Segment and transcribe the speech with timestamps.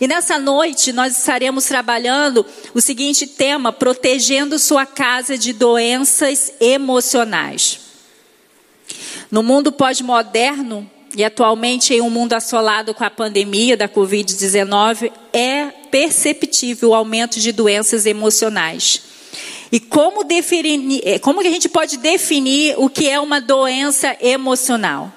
[0.00, 7.80] E nessa noite nós estaremos trabalhando o seguinte tema: protegendo sua casa de doenças emocionais.
[9.30, 15.66] No mundo pós-moderno, e atualmente em um mundo assolado com a pandemia da Covid-19, é
[15.90, 19.02] perceptível o aumento de doenças emocionais.
[19.72, 24.16] E como, definir, é, como que a gente pode definir o que é uma doença
[24.20, 25.12] emocional?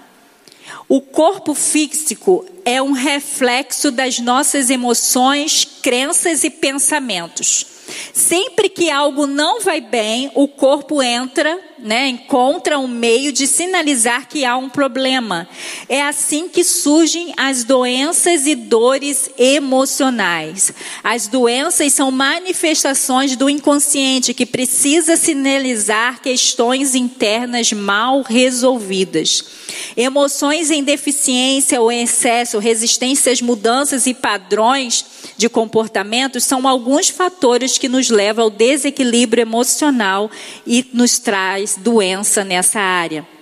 [0.90, 7.64] O corpo físico é um reflexo das nossas emoções, crenças e pensamentos.
[8.12, 14.28] Sempre que algo não vai bem, o corpo entra, né, encontra um meio de sinalizar
[14.28, 15.48] que há um problema.
[15.88, 20.74] É assim que surgem as doenças e dores emocionais.
[21.04, 29.59] As doenças são manifestações do inconsciente que precisa sinalizar questões internas mal resolvidas.
[29.96, 35.06] Emoções em deficiência ou em excesso, resistência às mudanças e padrões
[35.38, 40.30] de comportamento são alguns fatores que nos levam ao desequilíbrio emocional
[40.66, 43.39] e nos traz doença nessa área.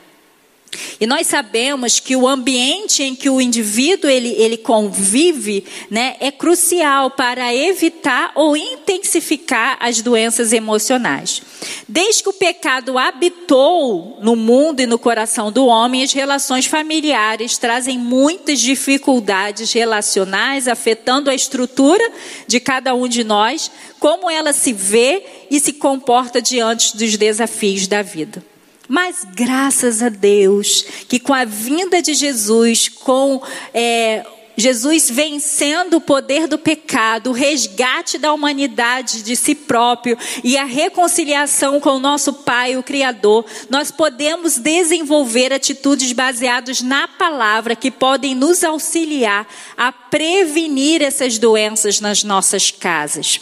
[1.00, 6.32] E nós sabemos que o ambiente em que o indivíduo ele, ele convive né, é
[6.32, 11.42] crucial para evitar ou intensificar as doenças emocionais.
[11.88, 17.58] Desde que o pecado habitou no mundo e no coração do homem, as relações familiares
[17.58, 22.04] trazem muitas dificuldades relacionais, afetando a estrutura
[22.48, 27.88] de cada um de nós, como ela se vê e se comporta diante dos desafios
[27.88, 28.44] da vida.
[28.88, 33.42] Mas graças a Deus que com a vinda de Jesus, com
[33.74, 34.26] é,
[34.58, 40.64] Jesus vencendo o poder do pecado, o resgate da humanidade de si próprio e a
[40.64, 47.92] reconciliação com o nosso Pai, o Criador, nós podemos desenvolver atitudes baseadas na palavra que
[47.92, 53.40] podem nos auxiliar a prevenir essas doenças nas nossas casas.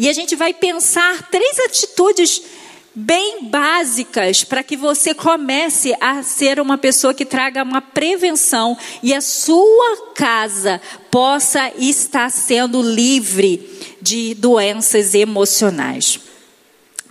[0.00, 2.42] E a gente vai pensar três atitudes
[2.98, 9.12] bem básicas para que você comece a ser uma pessoa que traga uma prevenção e
[9.12, 10.80] a sua casa
[11.10, 13.68] possa estar sendo livre
[14.00, 16.18] de doenças emocionais.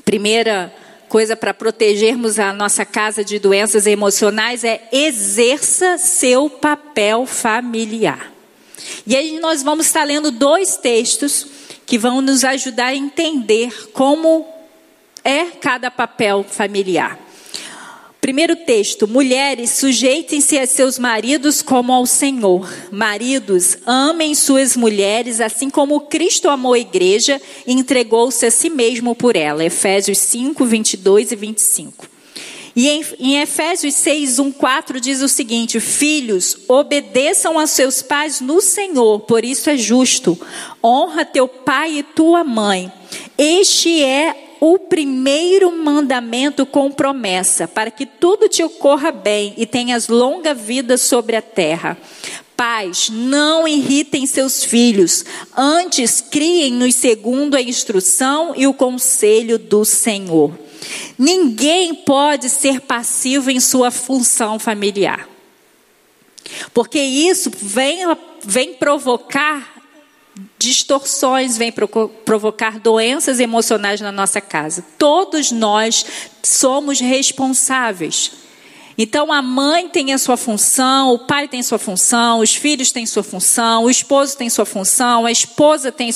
[0.03, 0.73] Primeira
[1.07, 8.33] coisa para protegermos a nossa casa de doenças emocionais é exerça seu papel familiar.
[9.05, 11.45] E aí nós vamos estar lendo dois textos
[11.85, 14.54] que vão nos ajudar a entender como
[15.25, 17.19] é cada papel familiar.
[18.21, 22.67] Primeiro texto: mulheres, sujeitem-se a seus maridos como ao Senhor.
[22.91, 29.13] Maridos, amem suas mulheres, assim como Cristo amou a igreja e entregou-se a si mesmo
[29.13, 29.63] por ela.
[29.63, 32.15] Efésios 5, 22 e 25.
[32.75, 38.41] E em, em Efésios 6, 1, 4 diz o seguinte: Filhos, obedeçam a seus pais
[38.41, 40.37] no Senhor, por isso é justo.
[40.83, 42.91] Honra teu pai e tua mãe.
[43.37, 50.07] Este é o primeiro mandamento com promessa, para que tudo te ocorra bem e tenhas
[50.07, 51.95] longa vida sobre a terra.
[52.57, 55.23] Pais, não irritem seus filhos,
[55.55, 60.57] antes criem-nos segundo a instrução e o conselho do Senhor.
[61.15, 65.29] Ninguém pode ser passivo em sua função familiar,
[66.73, 67.99] porque isso vem,
[68.43, 69.74] vem provocar
[70.57, 71.73] distorções, vem
[72.25, 74.83] provocar doenças emocionais na nossa casa.
[74.97, 76.05] Todos nós
[76.43, 78.31] somos responsáveis.
[78.97, 83.05] Então a mãe tem a sua função, o pai tem sua função, os filhos têm
[83.05, 86.09] sua função, o esposo tem sua função, a esposa tem,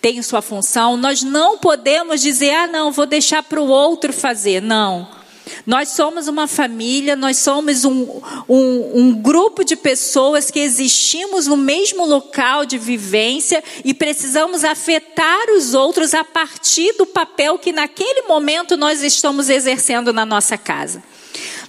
[0.00, 0.96] tem sua função.
[0.96, 4.62] Nós não podemos dizer, ah, não, vou deixar para o outro fazer.
[4.62, 5.17] Não.
[5.66, 11.56] Nós somos uma família, nós somos um, um, um, grupo de pessoas que existimos no
[11.56, 18.22] mesmo local de vivência e precisamos afetar os outros a partir do papel que naquele
[18.22, 21.02] momento nós estamos exercendo na nossa casa.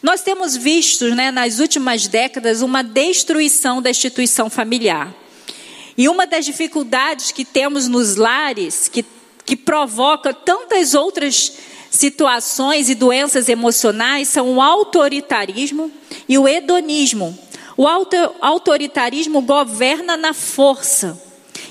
[0.01, 5.13] Nós temos visto né, nas últimas décadas uma destruição da instituição familiar.
[5.97, 9.05] E uma das dificuldades que temos nos lares, que,
[9.45, 11.51] que provoca tantas outras
[11.99, 15.91] situações e doenças emocionais são o autoritarismo
[16.29, 17.37] e o hedonismo.
[17.75, 17.85] O
[18.41, 21.21] autoritarismo governa na força.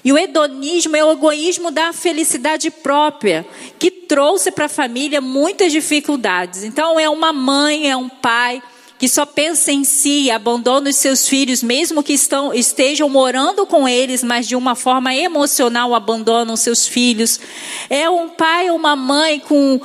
[0.05, 3.47] E o hedonismo é o egoísmo da felicidade própria,
[3.79, 6.63] que trouxe para a família muitas dificuldades.
[6.63, 8.63] Então, é uma mãe, é um pai
[8.99, 13.65] que só pensa em si e abandona os seus filhos, mesmo que estão, estejam morando
[13.65, 17.41] com eles, mas de uma forma emocional abandonam seus filhos.
[17.89, 19.81] É um pai ou uma mãe com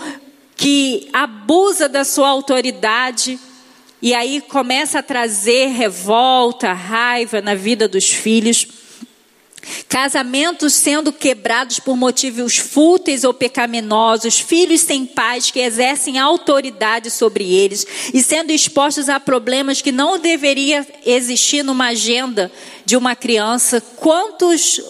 [0.55, 3.39] que abusa da sua autoridade
[4.01, 8.67] e aí começa a trazer revolta, raiva na vida dos filhos.
[9.87, 17.53] Casamentos sendo quebrados por motivos fúteis ou pecaminosos, filhos sem pais que exercem autoridade sobre
[17.53, 22.51] eles e sendo expostos a problemas que não deveria existir numa agenda
[22.85, 23.79] de uma criança.
[23.95, 24.81] Quantos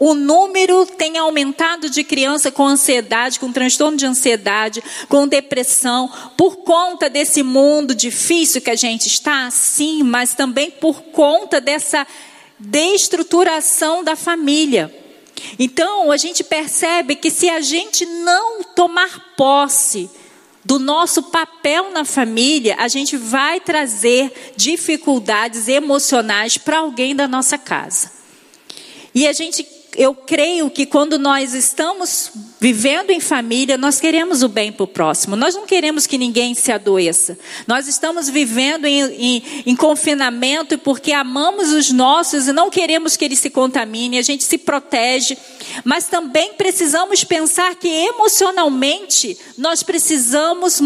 [0.00, 6.56] o número tem aumentado de criança com ansiedade, com transtorno de ansiedade, com depressão, por
[6.56, 12.06] conta desse mundo difícil que a gente está, sim, mas também por conta dessa
[12.58, 14.92] destruturação da família.
[15.58, 20.08] Então, a gente percebe que se a gente não tomar posse
[20.64, 27.58] do nosso papel na família, a gente vai trazer dificuldades emocionais para alguém da nossa
[27.58, 28.12] casa.
[29.14, 34.48] E a gente eu creio que quando nós estamos vivendo em família, nós queremos o
[34.48, 35.36] bem para o próximo.
[35.36, 37.38] Nós não queremos que ninguém se adoeça.
[37.66, 43.26] Nós estamos vivendo em, em, em confinamento porque amamos os nossos e não queremos que
[43.26, 44.18] eles se contaminem.
[44.18, 45.36] A gente se protege.
[45.84, 50.80] Mas também precisamos pensar que emocionalmente nós precisamos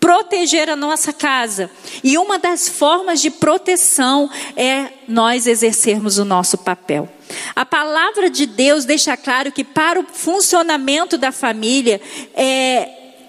[0.00, 1.70] proteger a nossa casa.
[2.02, 7.08] E uma das formas de proteção é nós exercermos o nosso papel.
[7.54, 12.00] A palavra de Deus deixa claro que para o funcionamento da família,
[12.34, 12.88] é,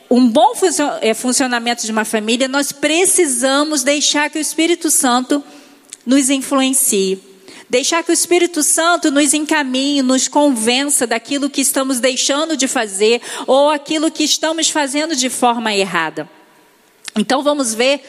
[0.09, 0.53] um bom
[1.01, 5.43] é, funcionamento de uma família, nós precisamos deixar que o Espírito Santo
[6.05, 7.21] nos influencie.
[7.69, 13.21] Deixar que o Espírito Santo nos encaminhe, nos convença daquilo que estamos deixando de fazer
[13.47, 16.29] ou aquilo que estamos fazendo de forma errada.
[17.15, 18.01] Então vamos ver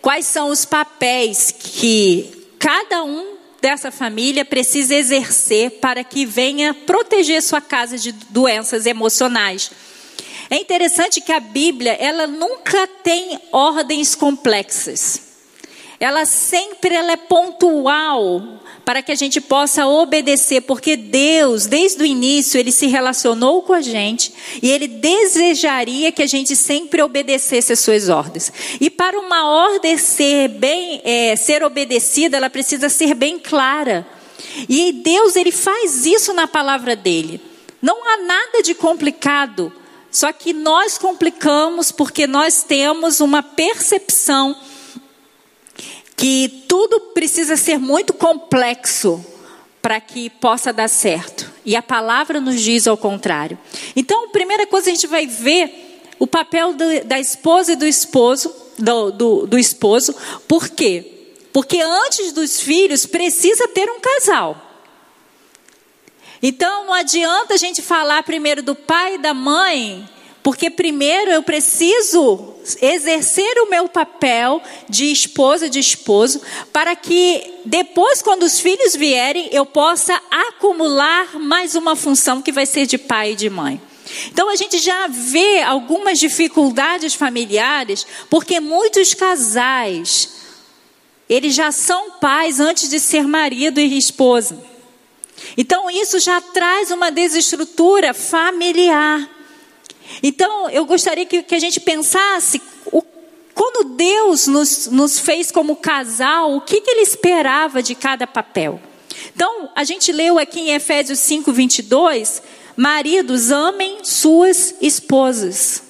[0.00, 7.42] quais são os papéis que cada um dessa família precisa exercer para que venha proteger
[7.42, 9.70] sua casa de doenças emocionais.
[10.50, 15.27] É interessante que a Bíblia, ela nunca tem ordens complexas.
[16.00, 22.06] Ela sempre ela é pontual para que a gente possa obedecer, porque Deus, desde o
[22.06, 27.72] início, ele se relacionou com a gente e ele desejaria que a gente sempre obedecesse
[27.72, 28.50] as suas ordens.
[28.80, 34.06] E para uma ordem ser bem, é, ser obedecida, ela precisa ser bem clara.
[34.68, 37.40] E Deus, ele faz isso na palavra dele.
[37.82, 39.72] Não há nada de complicado,
[40.10, 44.56] só que nós complicamos porque nós temos uma percepção
[46.18, 49.24] que tudo precisa ser muito complexo
[49.80, 51.50] para que possa dar certo.
[51.64, 53.56] E a palavra nos diz ao contrário.
[53.94, 57.86] Então, a primeira coisa a gente vai ver o papel do, da esposa e do
[57.86, 60.12] esposo, do, do, do esposo.
[60.48, 61.36] Por quê?
[61.52, 64.60] Porque antes dos filhos precisa ter um casal.
[66.42, 70.08] Então não adianta a gente falar primeiro do pai e da mãe
[70.48, 76.40] porque primeiro eu preciso exercer o meu papel de esposa, de esposo,
[76.72, 82.66] para que depois, quando os filhos vierem, eu possa acumular mais uma função que vai
[82.66, 83.80] ser de pai e de mãe.
[84.32, 90.30] Então a gente já vê algumas dificuldades familiares, porque muitos casais,
[91.28, 94.58] eles já são pais antes de ser marido e esposa.
[95.56, 99.37] Então isso já traz uma desestrutura familiar.
[100.22, 102.60] Então, eu gostaria que, que a gente pensasse,
[102.92, 103.02] o,
[103.54, 108.80] quando Deus nos, nos, fez como casal, o que, que Ele esperava de cada papel?
[109.34, 112.42] Então, a gente leu aqui em Efésios 5, 22,
[112.76, 115.82] maridos, amem suas esposas.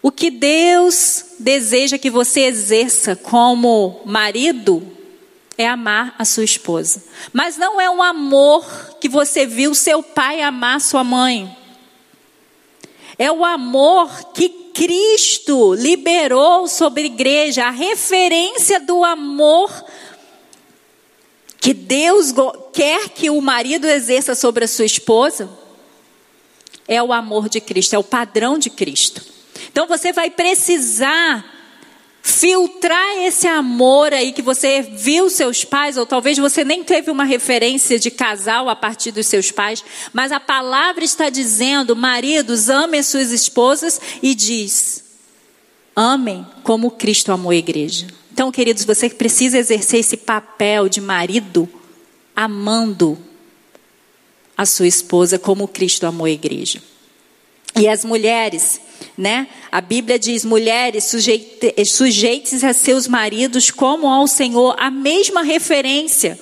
[0.00, 4.82] O que Deus deseja que você exerça como marido
[5.56, 7.04] é amar a sua esposa.
[7.32, 11.56] Mas não é um amor que você viu seu pai amar sua mãe.
[13.18, 19.70] É o amor que Cristo liberou sobre a igreja, a referência do amor
[21.60, 22.34] que Deus
[22.72, 25.48] quer que o marido exerça sobre a sua esposa.
[26.88, 29.22] É o amor de Cristo, é o padrão de Cristo.
[29.70, 31.61] Então você vai precisar
[32.22, 37.24] filtrar esse amor aí que você viu seus pais, ou talvez você nem teve uma
[37.24, 43.02] referência de casal a partir dos seus pais, mas a palavra está dizendo: maridos, amem
[43.02, 45.04] suas esposas e diz:
[45.96, 48.06] amem como Cristo amou a igreja.
[48.32, 51.68] Então, queridos, você precisa exercer esse papel de marido
[52.34, 53.18] amando
[54.56, 56.82] a sua esposa como Cristo amou a igreja.
[57.74, 58.80] E as mulheres,
[59.16, 59.46] né?
[59.70, 61.10] A Bíblia diz: mulheres,
[61.86, 66.38] sujeitem-se a seus maridos como ao Senhor, a mesma referência.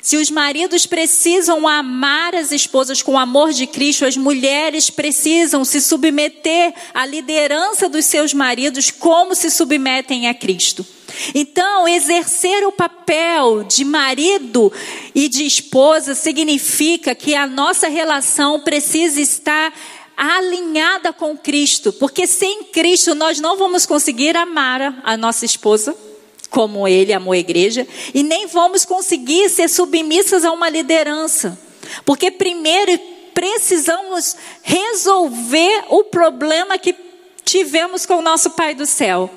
[0.00, 5.66] Se os maridos precisam amar as esposas com o amor de Cristo, as mulheres precisam
[5.66, 10.86] se submeter à liderança dos seus maridos como se submetem a Cristo.
[11.34, 14.72] Então, exercer o papel de marido
[15.14, 19.74] e de esposa significa que a nossa relação precisa estar
[20.18, 25.96] alinhada com Cristo, porque sem Cristo nós não vamos conseguir amar a nossa esposa
[26.50, 31.58] como ele amou a igreja, e nem vamos conseguir ser submissas a uma liderança.
[32.04, 32.98] Porque primeiro
[33.34, 36.94] precisamos resolver o problema que
[37.44, 39.30] tivemos com o nosso Pai do céu.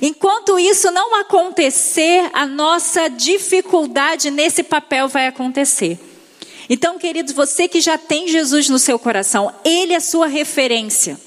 [0.00, 5.98] Enquanto isso não acontecer, a nossa dificuldade nesse papel vai acontecer.
[6.68, 11.18] Então, queridos, você que já tem Jesus no seu coração, Ele é sua referência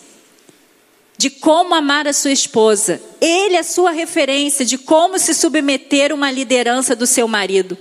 [1.22, 3.00] de como amar a sua esposa.
[3.22, 7.78] Ele é sua referência de como se submeter a uma liderança do seu marido.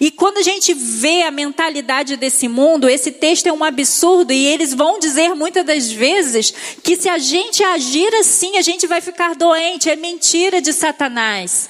[0.00, 4.46] E quando a gente vê a mentalidade desse mundo, esse texto é um absurdo e
[4.46, 9.00] eles vão dizer muitas das vezes que se a gente agir assim, a gente vai
[9.00, 9.90] ficar doente.
[9.90, 11.68] É mentira de Satanás.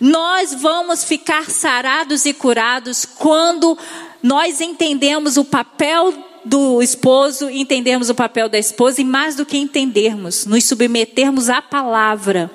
[0.00, 3.76] Nós vamos ficar sarados e curados quando
[4.22, 6.14] nós entendemos o papel
[6.44, 11.62] do esposo, entendermos o papel da esposa e mais do que entendermos, nos submetermos à
[11.62, 12.50] palavra.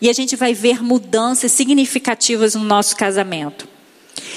[0.00, 3.68] E a gente vai ver mudanças significativas no nosso casamento.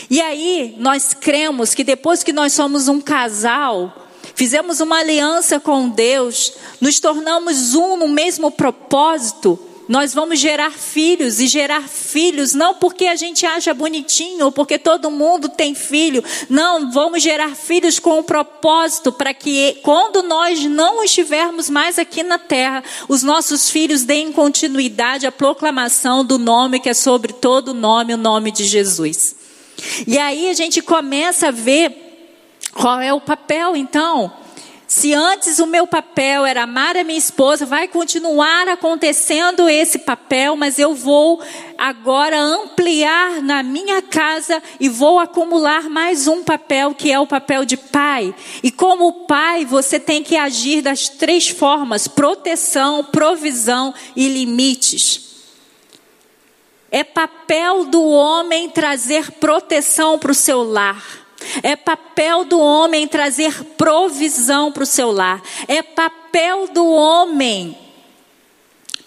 [0.10, 5.90] E aí, nós cremos que depois que nós somos um casal, fizemos uma aliança com
[5.90, 9.60] Deus, nos tornamos um no mesmo propósito,
[9.92, 14.80] nós vamos gerar filhos e gerar filhos não porque a gente acha bonitinho ou porque
[14.80, 16.24] todo mundo tem filho.
[16.50, 22.24] Não, vamos gerar filhos com um propósito para que quando nós não estivermos mais aqui
[22.24, 27.74] na terra, os nossos filhos deem continuidade à proclamação do nome que é sobre todo
[27.74, 29.36] nome, o nome de Jesus.
[30.08, 32.40] E aí a gente começa a ver
[32.74, 34.32] qual é o papel então
[34.92, 40.58] se antes o meu papel era amar a minha esposa, vai continuar acontecendo esse papel,
[40.58, 41.42] mas eu vou
[41.78, 47.64] agora ampliar na minha casa e vou acumular mais um papel que é o papel
[47.64, 48.36] de pai.
[48.62, 55.22] E como pai, você tem que agir das três formas: proteção, provisão e limites.
[56.92, 61.21] É papel do homem trazer proteção para o seu lar.
[61.62, 65.42] É papel do homem trazer provisão para o seu lar.
[65.68, 67.78] É papel do homem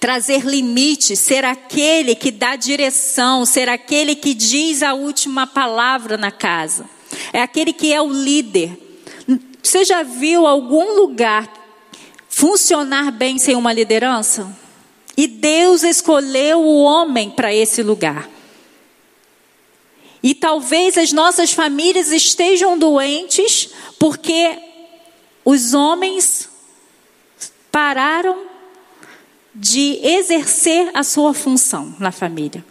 [0.04, 6.30] trazer limite, ser aquele que dá direção, ser aquele que diz a última palavra na
[6.30, 6.84] casa.
[7.32, 8.78] É aquele que é o líder.
[9.62, 11.50] Você já viu algum lugar
[12.28, 14.54] funcionar bem sem uma liderança?
[15.16, 18.28] E Deus escolheu o homem para esse lugar.
[20.24, 24.58] E talvez as nossas famílias estejam doentes porque
[25.44, 26.48] os homens
[27.70, 28.46] pararam
[29.54, 32.64] de exercer a sua função na família.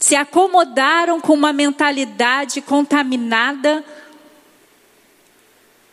[0.00, 3.84] Se acomodaram com uma mentalidade contaminada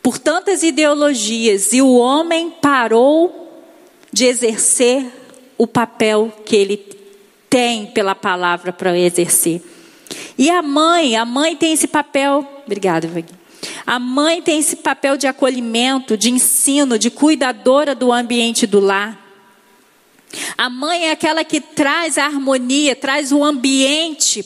[0.02, 3.62] por tantas ideologias e o homem parou
[4.12, 5.06] de exercer
[5.56, 6.93] o papel que ele
[7.54, 9.62] tem pela palavra para exercer.
[10.36, 12.64] E a mãe, a mãe tem esse papel.
[12.66, 13.30] Obrigada, Vagui.
[13.86, 19.24] A mãe tem esse papel de acolhimento, de ensino, de cuidadora do ambiente do lar.
[20.58, 24.44] A mãe é aquela que traz a harmonia, traz o ambiente,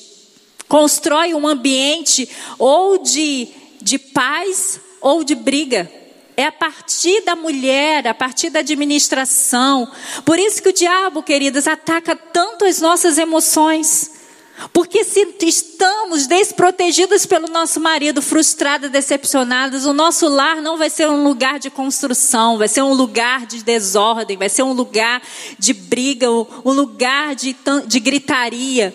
[0.67, 2.27] constrói um ambiente
[2.59, 3.47] ou de,
[3.81, 5.89] de paz ou de briga.
[6.37, 9.91] É a partir da mulher, a partir da administração.
[10.23, 14.11] Por isso que o diabo, queridas, ataca tanto as nossas emoções.
[14.71, 21.09] Porque se estamos desprotegidas pelo nosso marido, frustradas, decepcionadas, o nosso lar não vai ser
[21.09, 25.21] um lugar de construção, vai ser um lugar de desordem, vai ser um lugar
[25.57, 27.55] de briga, um lugar de,
[27.87, 28.93] de gritaria.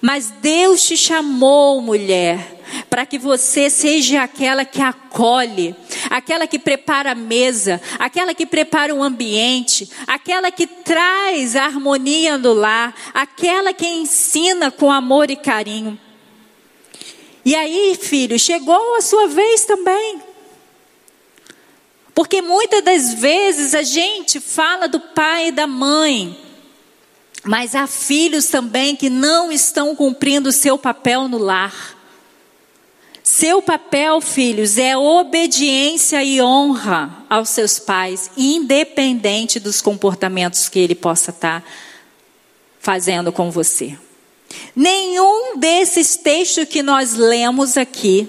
[0.00, 5.76] Mas Deus te chamou, mulher, para que você seja aquela que acolhe,
[6.12, 12.36] aquela que prepara a mesa, aquela que prepara o ambiente, aquela que traz a harmonia
[12.36, 15.98] do lar, aquela que ensina com amor e carinho.
[17.42, 20.20] E aí, filho, chegou a sua vez também.
[22.14, 26.38] Porque muitas das vezes a gente fala do pai e da mãe,
[27.42, 32.01] mas há filhos também que não estão cumprindo o seu papel no lar.
[33.32, 40.94] Seu papel, filhos, é obediência e honra aos seus pais, independente dos comportamentos que ele
[40.94, 41.64] possa estar
[42.78, 43.98] fazendo com você.
[44.76, 48.28] Nenhum desses textos que nós lemos aqui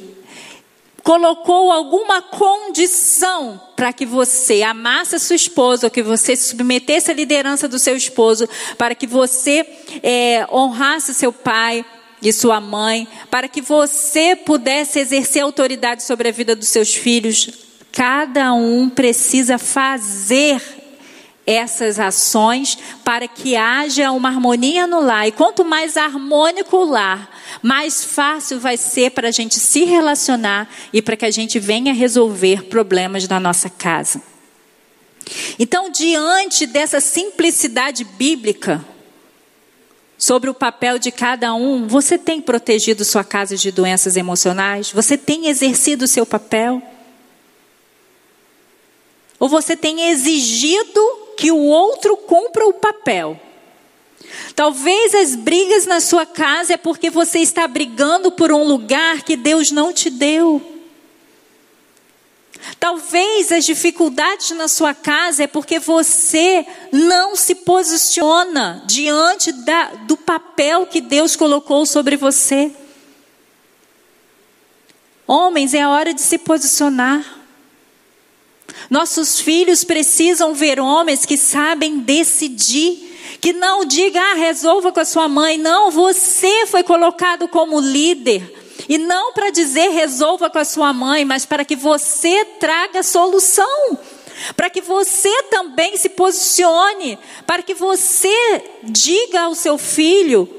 [1.03, 7.77] colocou alguma condição para que você amasse esposa, ou que você submetesse a liderança do
[7.77, 9.67] seu esposo, para que você
[10.01, 11.85] é, honrasse seu pai
[12.23, 17.49] e sua mãe, para que você pudesse exercer autoridade sobre a vida dos seus filhos.
[17.91, 20.61] Cada um precisa fazer
[21.45, 25.27] essas ações para que haja uma harmonia no lar.
[25.27, 27.29] E quanto mais harmônico o lar,
[27.61, 31.93] mais fácil vai ser para a gente se relacionar e para que a gente venha
[31.93, 34.21] resolver problemas na nossa casa.
[35.59, 38.83] Então, diante dessa simplicidade bíblica
[40.23, 44.89] sobre o papel de cada um, você tem protegido sua casa de doenças emocionais?
[44.89, 46.81] Você tem exercido o seu papel?
[49.37, 51.01] Ou você tem exigido
[51.35, 53.37] que o outro cumpra o papel?
[54.55, 59.35] Talvez as brigas na sua casa é porque você está brigando por um lugar que
[59.35, 60.72] Deus não te deu.
[62.83, 70.17] Talvez as dificuldades na sua casa é porque você não se posiciona diante da, do
[70.17, 72.73] papel que Deus colocou sobre você.
[75.25, 77.25] Homens, é a hora de se posicionar.
[78.89, 85.05] Nossos filhos precisam ver homens que sabem decidir que não diga, ah, resolva com a
[85.05, 85.57] sua mãe.
[85.57, 88.62] Não, você foi colocado como líder.
[88.87, 93.97] E não para dizer resolva com a sua mãe, mas para que você traga solução.
[94.55, 97.17] Para que você também se posicione.
[97.45, 100.49] Para que você diga ao seu filho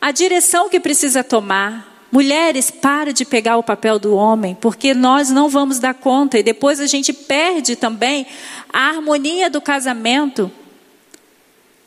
[0.00, 2.06] a direção que precisa tomar.
[2.10, 6.42] Mulheres, para de pegar o papel do homem, porque nós não vamos dar conta e
[6.42, 8.26] depois a gente perde também
[8.72, 10.50] a harmonia do casamento.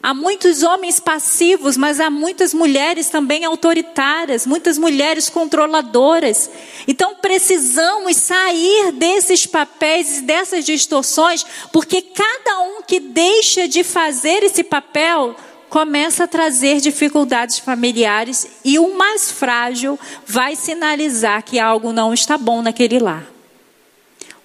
[0.03, 6.49] Há muitos homens passivos, mas há muitas mulheres também autoritárias, muitas mulheres controladoras.
[6.87, 14.43] Então precisamos sair desses papéis e dessas distorções, porque cada um que deixa de fazer
[14.43, 15.35] esse papel
[15.69, 22.39] começa a trazer dificuldades familiares e o mais frágil vai sinalizar que algo não está
[22.39, 23.25] bom naquele lar.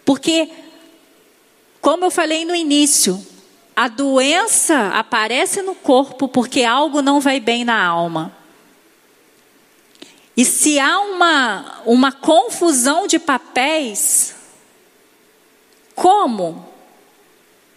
[0.05, 0.51] Porque,
[1.81, 3.21] como eu falei no início,
[3.77, 8.35] a doença aparece no corpo porque algo não vai bem na alma.
[10.35, 14.35] E se há uma, uma confusão de papéis,
[15.95, 16.67] como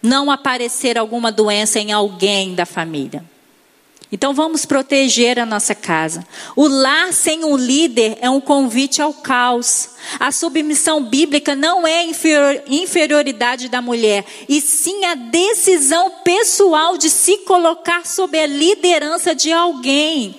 [0.02, 3.22] não aparecer alguma doença em alguém da família?
[4.12, 6.26] Então vamos proteger a nossa casa.
[6.56, 9.90] O lar sem um líder é um convite ao caos.
[10.18, 12.04] A submissão bíblica não é
[12.66, 19.52] inferioridade da mulher, e sim a decisão pessoal de se colocar sob a liderança de
[19.52, 20.34] alguém.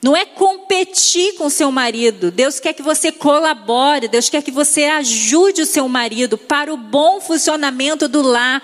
[0.00, 2.30] Não é competir com seu marido.
[2.30, 6.76] Deus quer que você colabore, Deus quer que você ajude o seu marido para o
[6.76, 8.62] bom funcionamento do lar.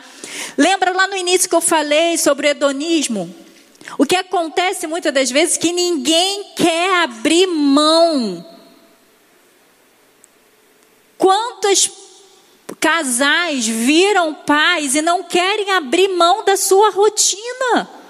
[0.56, 3.34] Lembra lá no início que eu falei sobre o hedonismo?
[3.98, 8.44] O que acontece muitas das vezes é que ninguém quer abrir mão.
[11.18, 11.90] Quantos
[12.78, 18.00] casais viram pais e não querem abrir mão da sua rotina?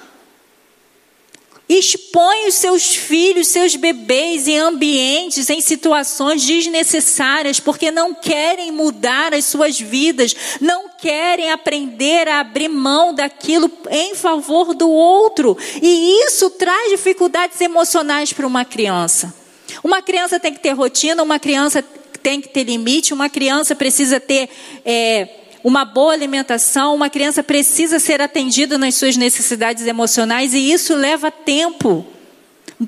[1.79, 9.33] expõe os seus filhos, seus bebês em ambientes, em situações desnecessárias, porque não querem mudar
[9.33, 15.57] as suas vidas, não querem aprender a abrir mão daquilo em favor do outro.
[15.81, 19.35] E isso traz dificuldades emocionais para uma criança.
[19.83, 21.83] Uma criança tem que ter rotina, uma criança
[22.23, 24.49] tem que ter limite, uma criança precisa ter.
[24.85, 30.95] É, uma boa alimentação, uma criança precisa ser atendida nas suas necessidades emocionais e isso
[30.95, 32.07] leva tempo.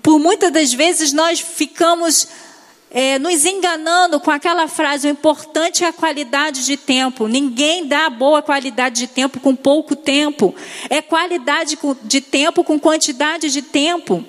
[0.03, 2.27] Por muitas das vezes nós ficamos
[2.94, 7.26] é, nos enganando com aquela frase: o importante é a qualidade de tempo.
[7.26, 10.55] Ninguém dá boa qualidade de tempo com pouco tempo.
[10.90, 14.22] É qualidade de tempo com quantidade de tempo.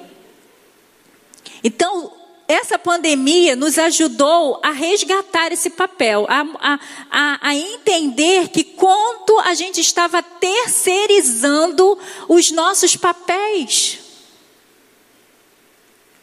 [1.62, 2.12] Então,
[2.48, 9.54] essa pandemia nos ajudou a resgatar esse papel, a, a, a, entender que quanto a
[9.54, 11.98] gente estava terceirizando
[12.28, 14.03] os nossos papéis.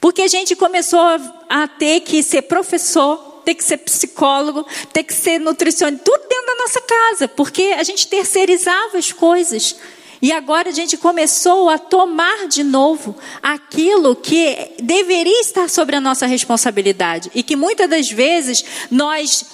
[0.00, 1.00] Porque a gente começou
[1.48, 6.46] a, ter que ser professor, ter que ser psicólogo, ter que ser nutricionista, tudo dentro
[6.46, 9.76] da nossa casa, porque a gente terceirizava as coisas.
[10.22, 16.00] E agora a gente começou a tomar de novo aquilo que deveria estar sobre a
[16.00, 17.30] nossa responsabilidade.
[17.34, 19.44] E que muitas das vezes nós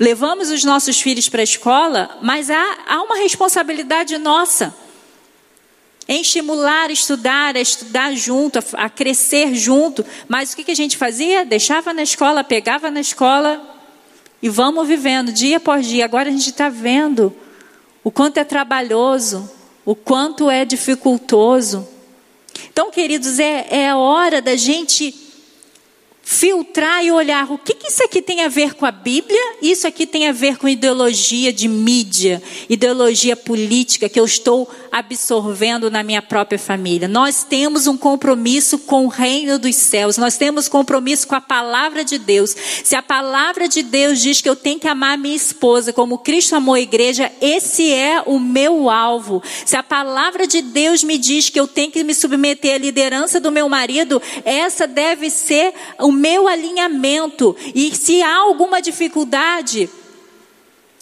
[0.00, 4.74] levamos os nossos filhos para a escola, mas há, há uma responsabilidade nossa.
[6.08, 10.04] Em estimular estudar, a estudar junto, a, a crescer junto.
[10.28, 11.44] Mas o que, que a gente fazia?
[11.44, 13.60] Deixava na escola, pegava na escola
[14.40, 16.04] e vamos vivendo dia após dia.
[16.04, 17.34] Agora a gente está vendo
[18.04, 19.50] o quanto é trabalhoso,
[19.84, 21.86] o quanto é dificultoso.
[22.70, 25.25] Então, queridos, é, é hora da gente
[26.28, 29.86] filtrar e olhar o que, que isso aqui tem a ver com a Bíblia, isso
[29.86, 36.02] aqui tem a ver com ideologia de mídia, ideologia política que eu estou absorvendo na
[36.02, 37.06] minha própria família.
[37.06, 42.04] Nós temos um compromisso com o reino dos céus, nós temos compromisso com a palavra
[42.04, 42.56] de Deus.
[42.82, 46.56] Se a palavra de Deus diz que eu tenho que amar minha esposa como Cristo
[46.56, 49.40] amou a igreja, esse é o meu alvo.
[49.64, 53.38] Se a palavra de Deus me diz que eu tenho que me submeter à liderança
[53.38, 57.54] do meu marido, essa deve ser o meu alinhamento.
[57.74, 59.88] E se há alguma dificuldade,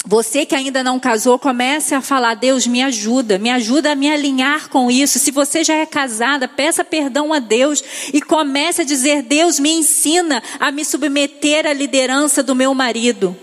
[0.07, 4.11] você que ainda não casou, comece a falar: Deus, me ajuda, me ajuda a me
[4.11, 5.19] alinhar com isso.
[5.19, 9.71] Se você já é casada, peça perdão a Deus e comece a dizer: Deus, me
[9.71, 13.35] ensina a me submeter à liderança do meu marido.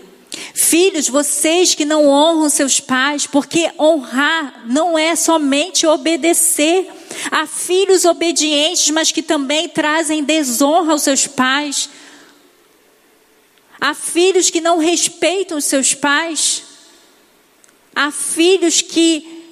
[0.54, 6.90] Filhos, vocês que não honram seus pais, porque honrar não é somente obedecer.
[7.30, 11.88] Há filhos obedientes, mas que também trazem desonra aos seus pais.
[13.80, 16.62] Há filhos que não respeitam os seus pais.
[17.94, 19.42] Há filhos que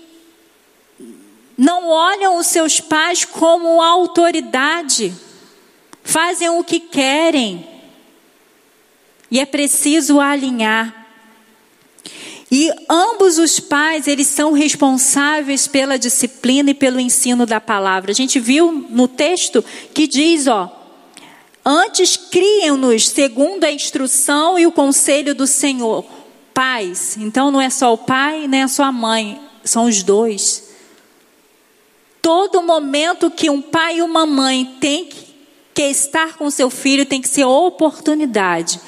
[1.61, 5.13] não olham os seus pais como autoridade,
[6.03, 7.69] fazem o que querem.
[9.31, 11.01] E é preciso alinhar.
[12.51, 18.11] E ambos os pais, eles são responsáveis pela disciplina e pelo ensino da palavra.
[18.11, 19.65] A gente viu no texto
[19.95, 20.69] que diz, ó,
[21.65, 26.05] antes criam-nos segundo a instrução e o conselho do Senhor.
[26.53, 30.71] Pais, então não é só o pai, nem é só a mãe, são os dois.
[32.21, 35.25] Todo momento que um pai e uma mãe têm que,
[35.73, 38.81] que estar com seu filho tem que ser oportunidade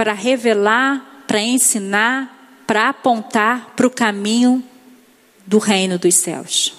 [0.00, 4.64] para revelar, para ensinar, para apontar para o caminho
[5.46, 6.72] do reino dos céus.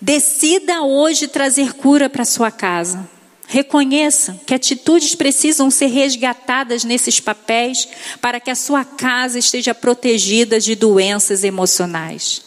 [0.00, 3.10] Decida hoje trazer cura para sua casa.
[3.48, 7.88] Reconheça que atitudes precisam ser resgatadas nesses papéis
[8.20, 12.44] para que a sua casa esteja protegida de doenças emocionais.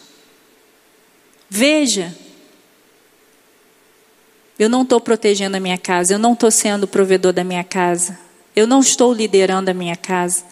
[1.46, 2.16] Veja,
[4.58, 8.27] eu não estou protegendo a minha casa, eu não estou sendo provedor da minha casa,
[8.58, 10.42] eu não estou liderando a minha casa.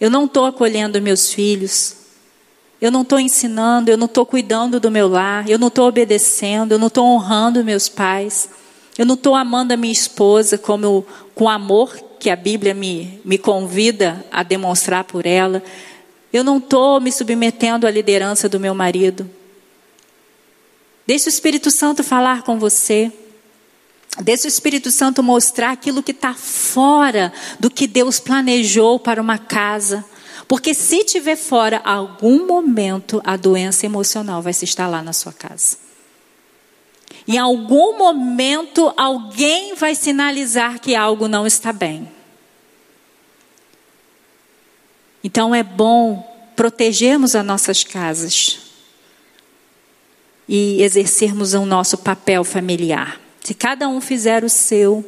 [0.00, 1.96] Eu não estou acolhendo meus filhos.
[2.80, 6.70] Eu não estou ensinando, eu não estou cuidando do meu lar, eu não estou obedecendo,
[6.70, 8.48] eu não estou honrando meus pais,
[8.96, 11.04] eu não estou amando a minha esposa como
[11.34, 15.64] com amor que a Bíblia me, me convida a demonstrar por ela.
[16.32, 19.28] Eu não estou me submetendo à liderança do meu marido.
[21.04, 23.10] Deixe o Espírito Santo falar com você.
[24.22, 29.38] Deixe o Espírito Santo mostrar aquilo que está fora do que Deus planejou para uma
[29.38, 30.04] casa.
[30.46, 35.78] Porque se tiver fora, algum momento a doença emocional vai se instalar na sua casa.
[37.26, 42.08] Em algum momento alguém vai sinalizar que algo não está bem.
[45.24, 46.22] Então é bom
[46.54, 48.60] protegermos as nossas casas
[50.46, 53.23] e exercermos o nosso papel familiar.
[53.44, 55.04] Se cada um fizer o seu,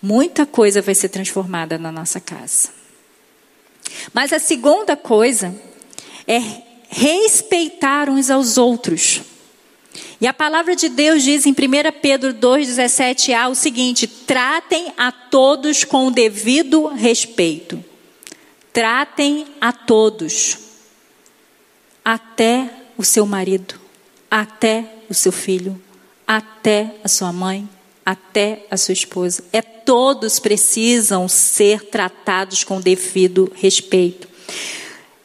[0.00, 2.68] muita coisa vai ser transformada na nossa casa.
[4.14, 5.52] Mas a segunda coisa
[6.24, 6.40] é
[6.88, 9.22] respeitar uns aos outros.
[10.20, 11.54] E a palavra de Deus diz em 1
[12.00, 17.84] Pedro 2,17a o seguinte: tratem a todos com o devido respeito.
[18.72, 20.56] Tratem a todos,
[22.04, 23.74] até o seu marido,
[24.30, 25.82] até o seu filho,
[26.28, 27.66] até a sua mãe,
[28.04, 29.42] até a sua esposa.
[29.50, 34.28] É todos precisam ser tratados com devido respeito.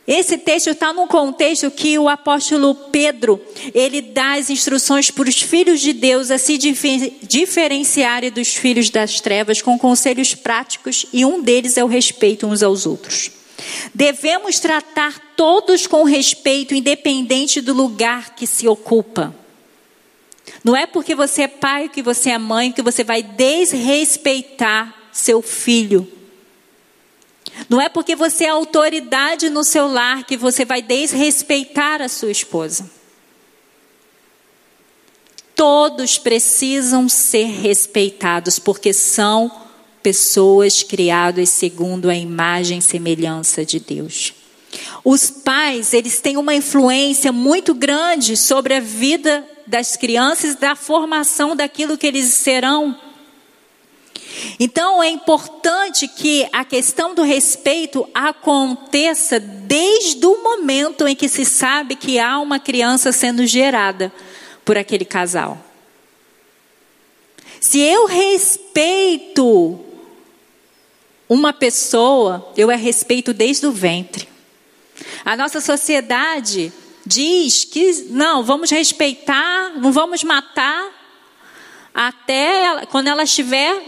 [0.07, 3.41] Esse texto está num contexto que o apóstolo Pedro,
[3.73, 9.21] ele dá as instruções para os filhos de Deus a se diferenciarem dos filhos das
[9.21, 13.31] trevas com conselhos práticos e um deles é o respeito uns aos outros.
[13.93, 19.42] Devemos tratar todos com respeito, independente do lugar que se ocupa.
[20.63, 25.41] Não é porque você é pai, que você é mãe, que você vai desrespeitar seu
[25.41, 26.07] filho.
[27.69, 32.31] Não é porque você é autoridade no seu lar que você vai desrespeitar a sua
[32.31, 32.89] esposa.
[35.55, 39.51] Todos precisam ser respeitados, porque são
[40.01, 44.33] pessoas criadas segundo a imagem e semelhança de Deus.
[45.03, 51.55] Os pais, eles têm uma influência muito grande sobre a vida das crianças, da formação
[51.55, 52.97] daquilo que eles serão.
[54.59, 61.45] Então é importante que a questão do respeito aconteça desde o momento em que se
[61.45, 64.11] sabe que há uma criança sendo gerada
[64.65, 65.57] por aquele casal.
[67.59, 69.79] Se eu respeito
[71.29, 74.27] uma pessoa, eu a respeito desde o ventre.
[75.23, 76.73] A nossa sociedade
[77.05, 80.91] diz que não, vamos respeitar, não vamos matar
[81.93, 83.81] até ela, quando ela estiver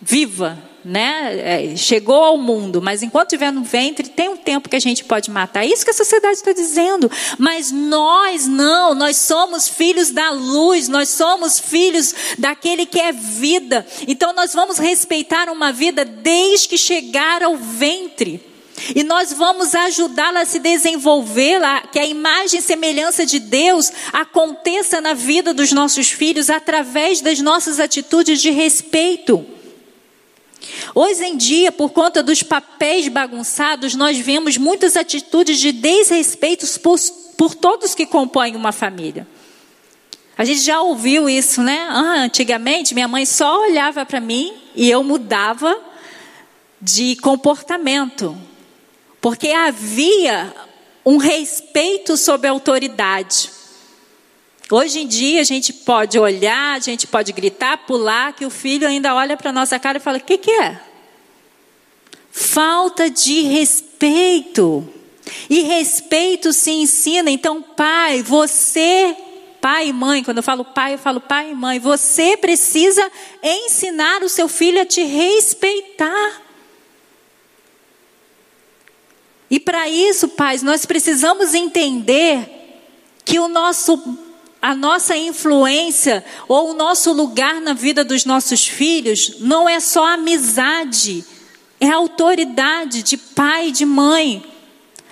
[0.00, 1.72] viva, né?
[1.72, 5.04] É, chegou ao mundo, mas enquanto estiver no ventre, tem um tempo que a gente
[5.04, 5.64] pode matar.
[5.64, 7.10] É isso que a sociedade está dizendo.
[7.38, 13.86] Mas nós não, nós somos filhos da luz, nós somos filhos daquele que é vida.
[14.08, 18.51] Então nós vamos respeitar uma vida desde que chegar ao ventre.
[18.94, 25.00] E nós vamos ajudá-la a se desenvolver, que a imagem e semelhança de Deus aconteça
[25.00, 29.46] na vida dos nossos filhos através das nossas atitudes de respeito.
[30.94, 36.98] Hoje em dia, por conta dos papéis bagunçados, nós vemos muitas atitudes de desrespeito por,
[37.36, 39.26] por todos que compõem uma família.
[40.36, 41.86] A gente já ouviu isso, né?
[41.88, 45.78] Ah, antigamente, minha mãe só olhava para mim e eu mudava
[46.80, 48.36] de comportamento.
[49.22, 50.52] Porque havia
[51.06, 53.50] um respeito sobre a autoridade.
[54.68, 58.86] Hoje em dia a gente pode olhar, a gente pode gritar, pular, que o filho
[58.86, 60.80] ainda olha para a nossa cara e fala: o que, que é?
[62.32, 64.88] Falta de respeito.
[65.48, 67.30] E respeito se ensina.
[67.30, 69.16] Então, pai, você,
[69.60, 73.08] pai e mãe, quando eu falo pai, eu falo pai e mãe, você precisa
[73.40, 76.42] ensinar o seu filho a te respeitar.
[79.52, 82.48] E para isso, pais, nós precisamos entender
[83.22, 84.02] que o nosso
[84.62, 90.06] a nossa influência ou o nosso lugar na vida dos nossos filhos não é só
[90.06, 91.22] amizade,
[91.78, 94.42] é autoridade de pai e de mãe.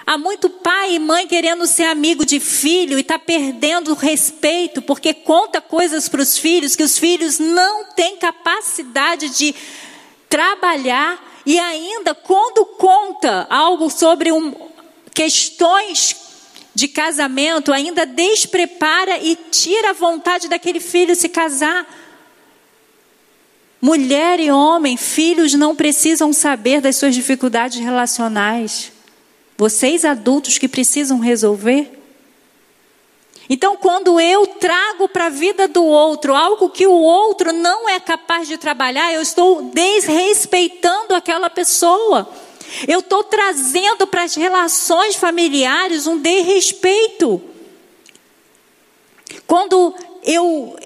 [0.07, 4.81] Há muito pai e mãe querendo ser amigo de filho e está perdendo o respeito
[4.81, 9.55] porque conta coisas para os filhos que os filhos não têm capacidade de
[10.31, 14.55] trabalhar e ainda, quando conta algo sobre um,
[15.15, 16.17] questões
[16.75, 21.87] de casamento, ainda desprepara e tira a vontade daquele filho se casar.
[23.81, 28.93] Mulher e homem, filhos não precisam saber das suas dificuldades relacionais.
[29.57, 32.00] Vocês adultos que precisam resolver.
[33.53, 37.99] Então, quando eu trago para a vida do outro algo que o outro não é
[37.99, 42.31] capaz de trabalhar, eu estou desrespeitando aquela pessoa.
[42.87, 47.43] Eu estou trazendo para as relações familiares um desrespeito.
[49.49, 50.77] Quando eu,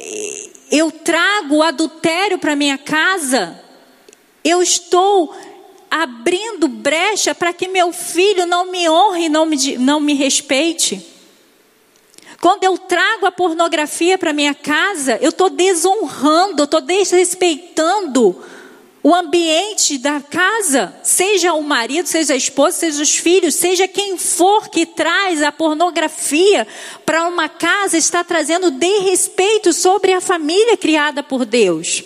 [0.70, 3.62] eu trago adultério para minha casa,
[4.42, 5.36] eu estou
[5.90, 11.13] abrindo brecha para que meu filho não me honre, não me, não me respeite.
[12.40, 18.42] Quando eu trago a pornografia para minha casa, eu estou desonrando, estou desrespeitando
[19.02, 24.16] o ambiente da casa, seja o marido, seja a esposa, seja os filhos, seja quem
[24.16, 26.66] for que traz a pornografia
[27.04, 32.02] para uma casa, está trazendo desrespeito sobre a família criada por Deus.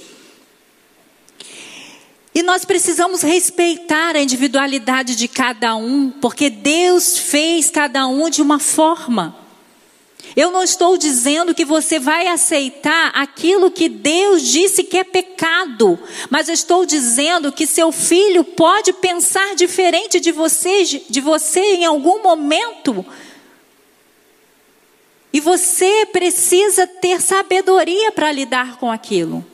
[2.35, 8.43] E nós precisamos respeitar a individualidade de cada um, porque Deus fez cada um de
[8.43, 9.48] uma forma.
[10.39, 15.99] Eu não estou dizendo que você vai aceitar aquilo que Deus disse que é pecado,
[16.31, 22.23] mas estou dizendo que seu filho pode pensar diferente de você, de você em algum
[22.23, 23.05] momento.
[25.33, 29.45] E você precisa ter sabedoria para lidar com aquilo.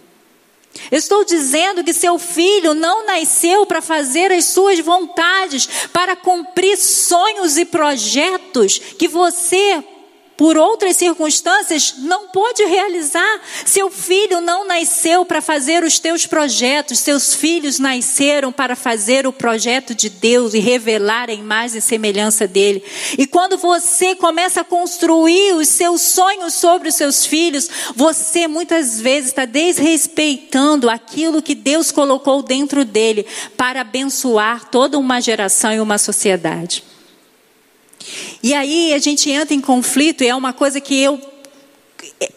[0.90, 6.76] Eu estou dizendo que seu filho não nasceu para fazer as suas vontades, para cumprir
[6.76, 9.82] sonhos e projetos que você
[10.36, 13.40] por outras circunstâncias, não pôde realizar.
[13.64, 19.32] Seu filho não nasceu para fazer os teus projetos, seus filhos nasceram para fazer o
[19.32, 22.82] projeto de Deus e revelar a imagem e semelhança dele.
[23.16, 29.00] E quando você começa a construir os seus sonhos sobre os seus filhos, você muitas
[29.00, 35.80] vezes está desrespeitando aquilo que Deus colocou dentro dele para abençoar toda uma geração e
[35.80, 36.93] uma sociedade.
[38.42, 41.20] E aí a gente entra em conflito e é uma coisa que eu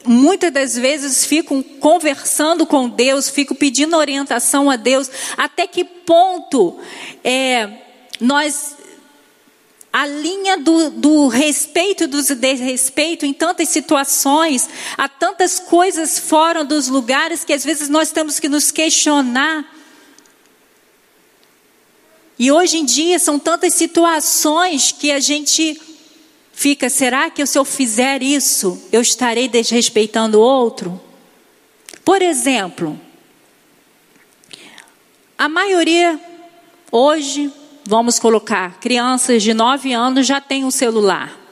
[0.05, 6.79] muitas das vezes fico conversando com Deus, fico pedindo orientação a Deus, até que ponto
[7.23, 7.69] é,
[8.19, 8.75] nós
[9.91, 16.63] a linha do, do respeito e do desrespeito em tantas situações, há tantas coisas fora
[16.63, 19.76] dos lugares que às vezes nós temos que nos questionar.
[22.39, 25.79] E hoje em dia são tantas situações que a gente
[26.53, 31.01] fica: será que se eu fizer isso, eu estarei desrespeitando o outro?
[32.05, 32.99] Por exemplo,
[35.37, 36.19] a maioria
[36.91, 37.51] hoje
[37.87, 41.46] vamos colocar, crianças de 9 anos já têm um celular.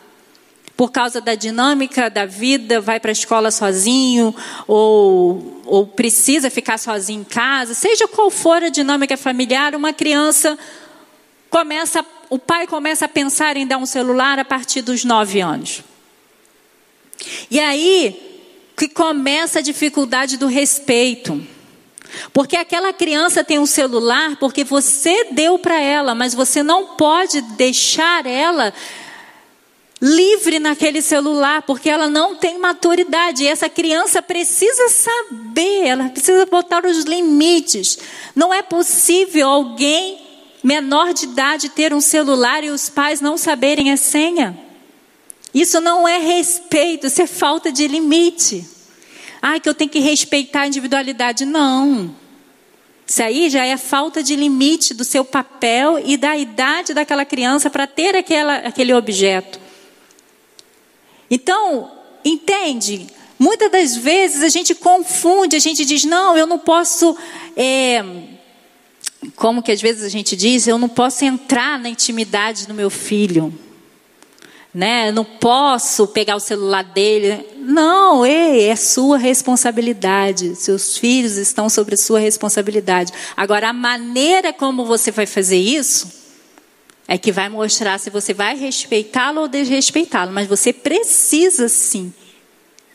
[0.75, 4.35] Por causa da dinâmica da vida, vai para a escola sozinho,
[4.67, 10.57] ou, ou precisa ficar sozinho em casa, seja qual for a dinâmica familiar, uma criança
[11.49, 15.81] começa, o pai começa a pensar em dar um celular a partir dos 9 anos.
[17.49, 18.33] E aí
[18.75, 21.41] que começa a dificuldade do respeito.
[22.33, 27.41] Porque aquela criança tem um celular porque você deu para ela, mas você não pode
[27.41, 28.73] deixar ela
[30.01, 33.43] livre naquele celular, porque ela não tem maturidade.
[33.43, 37.97] E essa criança precisa saber, ela precisa botar os limites.
[38.35, 40.19] Não é possível alguém
[40.63, 44.57] menor de idade ter um celular e os pais não saberem a senha.
[45.53, 48.67] Isso não é respeito, isso é falta de limite.
[49.41, 51.45] Ai, que eu tenho que respeitar a individualidade.
[51.45, 52.13] Não.
[53.07, 57.69] Isso aí já é falta de limite do seu papel e da idade daquela criança
[57.69, 59.64] para ter aquela, aquele objeto.
[61.29, 61.91] Então,
[62.23, 63.07] entende?
[63.37, 67.17] Muitas das vezes a gente confunde, a gente diz, não, eu não posso.
[67.55, 68.03] É,
[69.35, 72.89] como que às vezes a gente diz, eu não posso entrar na intimidade do meu
[72.89, 73.53] filho
[74.75, 75.09] né?
[75.09, 77.47] Não posso pegar o celular dele.
[77.55, 80.53] Não, ei, é sua responsabilidade.
[80.57, 83.13] Seus filhos estão sobre sua responsabilidade.
[83.37, 86.24] Agora, a maneira como você vai fazer isso
[87.07, 90.31] é que vai mostrar se você vai respeitá-lo ou desrespeitá-lo.
[90.31, 92.13] Mas você precisa sim.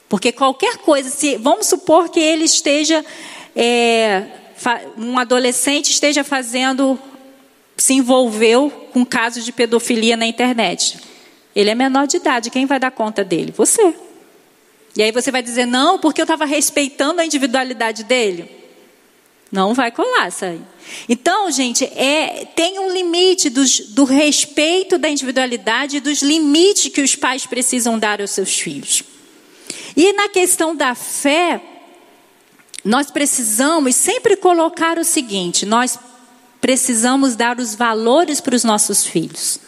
[0.09, 3.05] Porque qualquer coisa, se vamos supor que ele esteja,
[3.55, 4.27] é,
[4.99, 6.99] um adolescente esteja fazendo,
[7.77, 10.99] se envolveu com casos de pedofilia na internet.
[11.55, 13.53] Ele é menor de idade, quem vai dar conta dele?
[13.57, 13.95] Você.
[14.97, 18.60] E aí você vai dizer, não, porque eu estava respeitando a individualidade dele.
[19.51, 20.61] Não vai colar aí.
[21.09, 27.01] Então, gente, é, tem um limite dos, do respeito da individualidade e dos limites que
[27.01, 29.03] os pais precisam dar aos seus filhos.
[29.97, 31.61] E na questão da fé,
[32.85, 35.99] nós precisamos sempre colocar o seguinte: nós
[36.61, 39.59] precisamos dar os valores para os nossos filhos.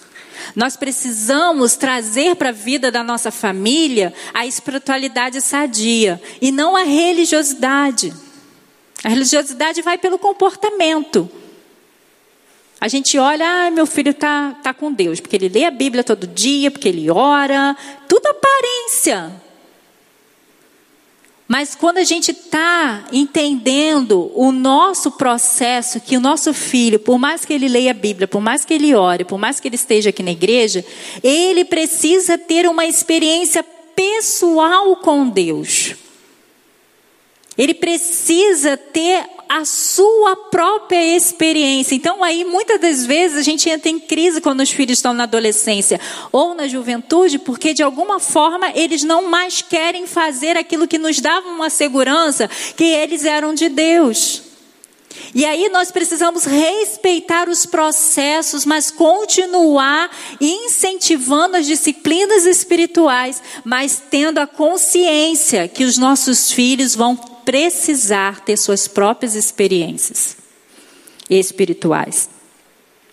[0.55, 6.83] Nós precisamos trazer para a vida da nossa família a espiritualidade sadia e não a
[6.83, 8.13] religiosidade.
[9.05, 11.29] A religiosidade vai pelo comportamento.
[12.81, 16.03] A gente olha, ah, meu filho está tá com Deus, porque ele lê a Bíblia
[16.03, 17.77] todo dia, porque ele ora,
[18.09, 19.33] tudo aparência.
[21.47, 27.45] Mas quando a gente está entendendo o nosso processo, que o nosso filho, por mais
[27.45, 30.11] que ele leia a Bíblia, por mais que ele ore, por mais que ele esteja
[30.11, 30.85] aqui na igreja,
[31.23, 33.63] ele precisa ter uma experiência
[33.95, 35.95] pessoal com Deus.
[37.57, 41.95] Ele precisa ter a sua própria experiência.
[41.95, 45.25] Então, aí, muitas das vezes, a gente entra em crise quando os filhos estão na
[45.25, 46.01] adolescência
[46.33, 51.21] ou na juventude, porque de alguma forma eles não mais querem fazer aquilo que nos
[51.21, 54.43] dava uma segurança, que eles eram de Deus.
[55.35, 60.11] E aí nós precisamos respeitar os processos, mas continuar
[60.41, 68.57] incentivando as disciplinas espirituais, mas tendo a consciência que os nossos filhos vão precisar ter
[68.57, 70.37] suas próprias experiências
[71.29, 72.29] espirituais.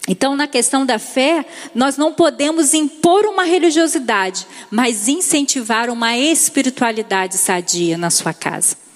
[0.07, 7.37] Então, na questão da fé, nós não podemos impor uma religiosidade, mas incentivar uma espiritualidade
[7.37, 8.88] sadia na sua casa.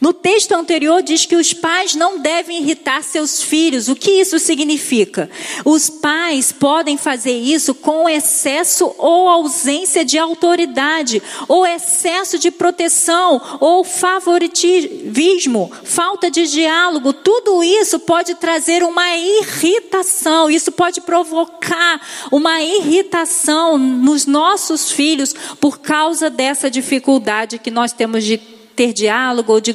[0.00, 3.88] No texto anterior diz que os pais não devem irritar seus filhos.
[3.88, 5.30] O que isso significa?
[5.64, 13.40] Os pais podem fazer isso com excesso ou ausência de autoridade, ou excesso de proteção,
[13.60, 17.12] ou favoritismo, falta de diálogo.
[17.12, 20.50] Tudo isso pode trazer uma irritação.
[20.50, 22.00] Isso pode provocar
[22.30, 29.54] uma irritação nos nossos filhos por causa dessa dificuldade que nós temos de ter diálogo
[29.54, 29.74] ou de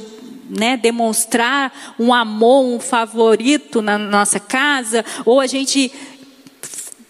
[0.50, 5.92] né, demonstrar um amor, um favorito na nossa casa, ou a gente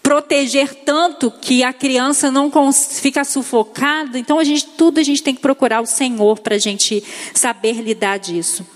[0.02, 4.18] proteger tanto que a criança não fica sufocada.
[4.18, 7.74] Então a gente tudo a gente tem que procurar o Senhor para a gente saber
[7.74, 8.66] lidar disso.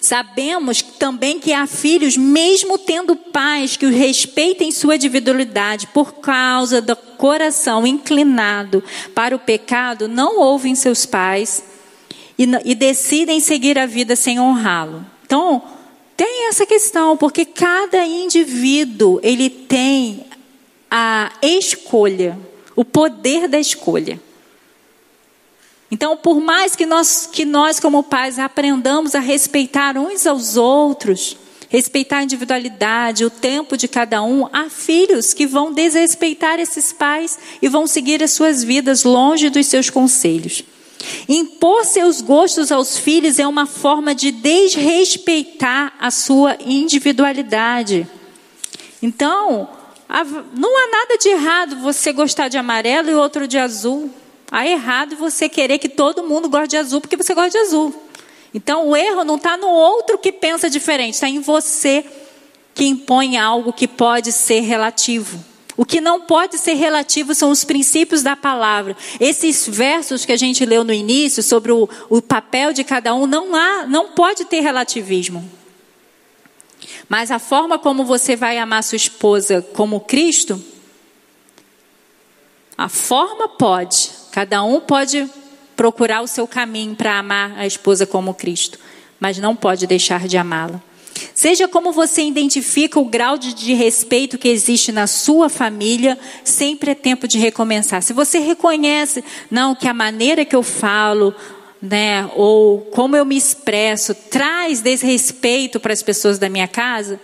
[0.00, 6.80] Sabemos também que há filhos, mesmo tendo pais que os respeitem sua individualidade, por causa
[6.80, 8.84] do coração inclinado
[9.14, 11.77] para o pecado, não ouvem seus pais
[12.38, 15.04] e, e decidem seguir a vida sem honrá-lo.
[15.26, 15.62] Então,
[16.16, 20.24] tem essa questão, porque cada indivíduo ele tem
[20.90, 22.38] a escolha,
[22.74, 24.20] o poder da escolha.
[25.90, 31.36] Então, por mais que nós, que nós como pais aprendamos a respeitar uns aos outros,
[31.68, 37.38] respeitar a individualidade, o tempo de cada um, há filhos que vão desrespeitar esses pais
[37.60, 40.62] e vão seguir as suas vidas longe dos seus conselhos.
[41.28, 48.08] Impor seus gostos aos filhos é uma forma de desrespeitar a sua individualidade.
[49.02, 49.68] Então,
[50.54, 54.10] não há nada de errado você gostar de amarelo e outro de azul.
[54.50, 57.94] Há errado você querer que todo mundo goste de azul porque você gosta de azul.
[58.54, 62.04] Então o erro não está no outro que pensa diferente, está em você
[62.74, 65.44] que impõe algo que pode ser relativo.
[65.78, 68.94] O que não pode ser relativo são os princípios da palavra.
[69.18, 73.26] Esses versos que a gente leu no início sobre o, o papel de cada um,
[73.26, 75.50] não há, não pode ter relativismo.
[77.08, 80.62] Mas a forma como você vai amar sua esposa como Cristo,
[82.76, 85.28] a forma pode, Cada um pode
[85.74, 88.78] procurar o seu caminho para amar a esposa como Cristo,
[89.18, 90.80] mas não pode deixar de amá-la.
[91.34, 96.90] Seja como você identifica o grau de, de, respeito que existe na sua família, sempre
[96.90, 98.02] é tempo de recomeçar.
[98.02, 101.34] Se você reconhece, não, que a maneira que eu falo,
[101.80, 107.20] né, ou como eu me expresso, traz desrespeito para as pessoas da minha casa,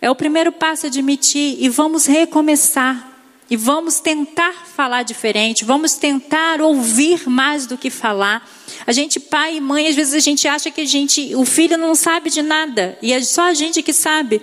[0.00, 3.13] é o primeiro passo admitir e vamos recomeçar.
[3.50, 8.48] E vamos tentar falar diferente, vamos tentar ouvir mais do que falar.
[8.86, 11.76] A gente, pai e mãe, às vezes a gente acha que a gente, o filho
[11.76, 14.40] não sabe de nada, e é só a gente que sabe.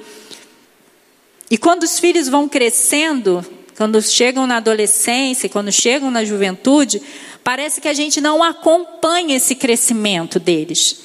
[1.50, 3.44] E quando os filhos vão crescendo,
[3.76, 7.02] quando chegam na adolescência, quando chegam na juventude,
[7.44, 11.02] parece que a gente não acompanha esse crescimento deles.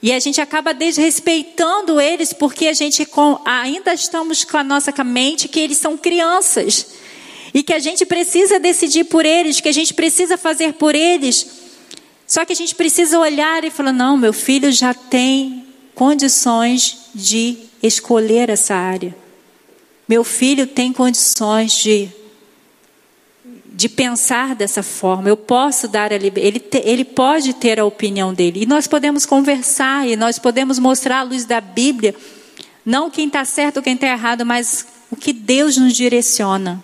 [0.00, 3.06] E a gente acaba desrespeitando eles porque a gente
[3.44, 7.01] ainda estamos com a nossa mente que eles são crianças
[7.54, 11.46] e que a gente precisa decidir por eles, que a gente precisa fazer por eles.
[12.26, 17.58] Só que a gente precisa olhar e falar: não, meu filho já tem condições de
[17.82, 19.14] escolher essa área.
[20.08, 22.08] Meu filho tem condições de,
[23.66, 25.28] de pensar dessa forma.
[25.28, 26.46] Eu posso dar a liberdade.
[26.46, 28.62] Ele, ele pode ter a opinião dele.
[28.62, 32.14] E nós podemos conversar e nós podemos mostrar à luz da Bíblia,
[32.84, 36.82] não quem está certo ou quem está errado, mas o que Deus nos direciona.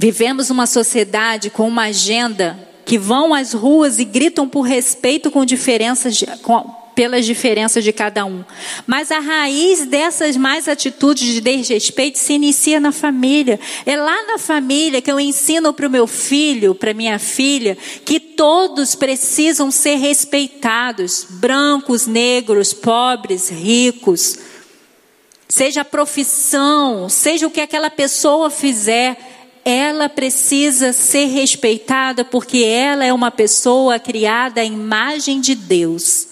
[0.00, 5.44] Vivemos uma sociedade com uma agenda que vão às ruas e gritam por respeito com
[5.44, 8.44] diferenças de, com, pelas diferenças de cada um.
[8.86, 13.58] Mas a raiz dessas mais atitudes de desrespeito se inicia na família.
[13.84, 18.20] É lá na família que eu ensino para o meu filho, para minha filha, que
[18.20, 24.38] todos precisam ser respeitados, brancos, negros, pobres, ricos.
[25.48, 29.37] Seja a profissão, seja o que aquela pessoa fizer,
[29.68, 36.28] ela precisa ser respeitada porque ela é uma pessoa criada à imagem de Deus.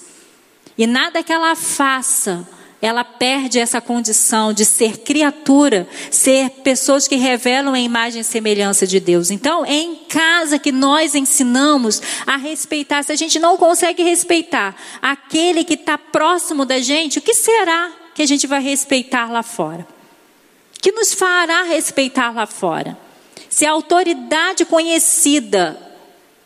[0.79, 2.49] E nada que ela faça,
[2.81, 8.87] ela perde essa condição de ser criatura, ser pessoas que revelam a imagem e semelhança
[8.87, 9.31] de Deus.
[9.31, 13.03] Então, é em casa que nós ensinamos a respeitar.
[13.03, 17.93] Se a gente não consegue respeitar aquele que está próximo da gente, o que será
[18.15, 19.87] que a gente vai respeitar lá fora?
[20.81, 23.06] Que nos fará respeitar lá fora?
[23.57, 25.79] Se a autoridade conhecida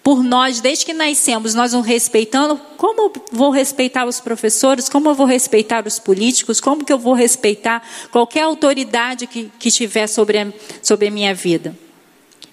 [0.01, 5.15] por nós desde que nascemos, nós não respeitando, como vou respeitar os professores, como eu
[5.17, 7.83] vou respeitar os políticos, como que eu vou respeitar
[8.13, 10.53] qualquer autoridade que, que tiver sobre a,
[10.85, 11.77] sobre a minha vida?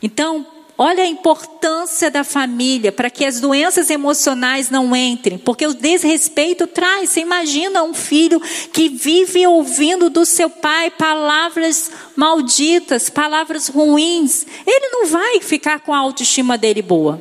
[0.01, 0.43] Então,
[0.78, 6.68] Olha a importância da família para que as doenças emocionais não entrem, porque o desrespeito
[6.68, 7.10] traz.
[7.10, 8.40] Você imagina um filho
[8.72, 14.46] que vive ouvindo do seu pai palavras malditas, palavras ruins.
[14.68, 17.20] Ele não vai ficar com a autoestima dele boa.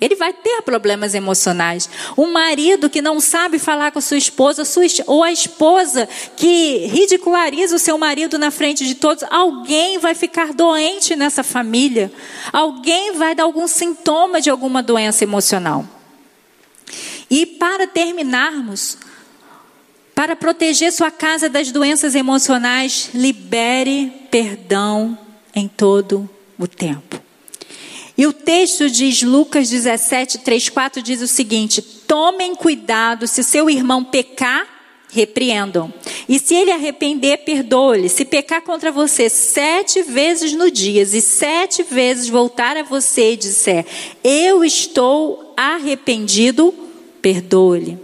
[0.00, 1.90] Ele vai ter problemas emocionais.
[2.16, 4.62] Um marido que não sabe falar com sua esposa,
[5.06, 10.54] ou a esposa que ridiculariza o seu marido na frente de todos, alguém vai ficar
[10.54, 12.10] doente nessa família.
[12.52, 15.84] Alguém vai dar algum sintoma de alguma doença emocional.
[17.30, 18.96] E para terminarmos,
[20.14, 25.16] para proteger sua casa das doenças emocionais, libere perdão
[25.54, 26.28] em todo
[26.58, 27.29] o tempo.
[28.20, 33.70] E o texto diz, Lucas 17, 3, 4, diz o seguinte: Tomem cuidado, se seu
[33.70, 34.66] irmão pecar,
[35.10, 35.90] repreendam.
[36.28, 38.10] E se ele arrepender, perdoe-lhe.
[38.10, 43.36] Se pecar contra você sete vezes no dia e sete vezes voltar a você e
[43.38, 43.86] disser,
[44.22, 46.74] eu estou arrependido,
[47.22, 47.98] perdoe-lhe.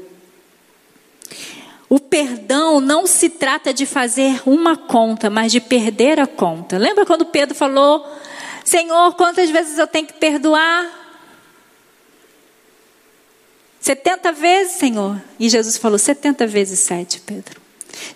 [1.90, 6.78] O perdão não se trata de fazer uma conta, mas de perder a conta.
[6.78, 8.02] Lembra quando Pedro falou,
[8.66, 10.90] Senhor, quantas vezes eu tenho que perdoar?
[13.80, 15.22] 70 vezes, Senhor.
[15.38, 17.60] E Jesus falou: 70 vezes 7, Pedro.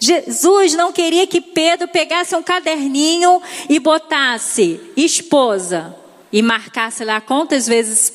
[0.00, 5.96] Jesus não queria que Pedro pegasse um caderninho e botasse esposa
[6.32, 8.12] e marcasse lá quantas vezes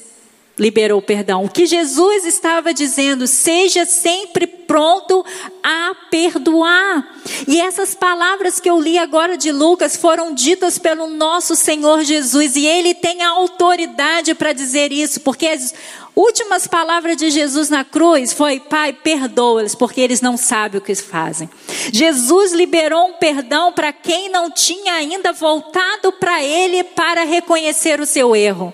[0.58, 1.44] liberou perdão.
[1.44, 5.26] O que Jesus estava dizendo, seja sempre pronto
[5.64, 7.08] a perdoar.
[7.48, 12.56] E essas palavras que eu li agora de Lucas foram ditas pelo nosso Senhor Jesus
[12.56, 15.74] e ele tem a autoridade para dizer isso, porque as
[16.16, 20.96] últimas palavras de Jesus na cruz foi: Pai, perdoa-os, porque eles não sabem o que
[20.96, 21.50] fazem.
[21.92, 28.06] Jesus liberou um perdão para quem não tinha ainda voltado para ele para reconhecer o
[28.06, 28.74] seu erro.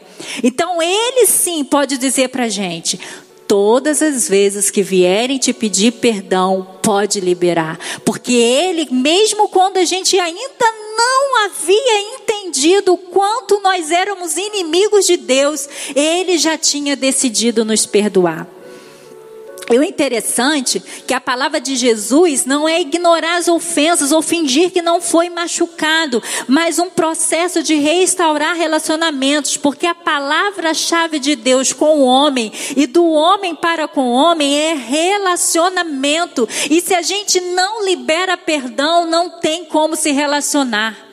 [0.71, 2.97] Então ele sim pode dizer para a gente:
[3.45, 7.77] todas as vezes que vierem te pedir perdão, pode liberar.
[8.05, 10.65] Porque Ele, mesmo quando a gente ainda
[10.97, 17.85] não havia entendido o quanto nós éramos inimigos de Deus, Ele já tinha decidido nos
[17.85, 18.47] perdoar.
[19.71, 24.69] E o interessante que a palavra de Jesus não é ignorar as ofensas ou fingir
[24.69, 31.71] que não foi machucado, mas um processo de restaurar relacionamentos, porque a palavra-chave de Deus
[31.71, 36.47] com o homem e do homem para com o homem é relacionamento.
[36.69, 41.10] E se a gente não libera perdão, não tem como se relacionar.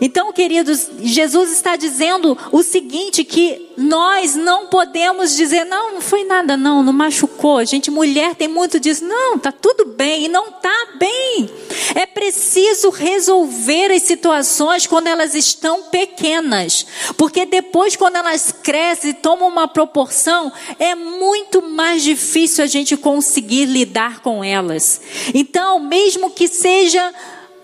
[0.00, 6.24] Então, queridos, Jesus está dizendo o seguinte: que nós não podemos dizer, não, não foi
[6.24, 7.58] nada, não, não machucou.
[7.58, 11.50] A gente, mulher, tem muito disso, não, tá tudo bem, e não tá bem.
[11.94, 16.86] É preciso resolver as situações quando elas estão pequenas,
[17.16, 22.96] porque depois, quando elas crescem e tomam uma proporção, é muito mais difícil a gente
[22.96, 25.00] conseguir lidar com elas.
[25.34, 27.12] Então, mesmo que seja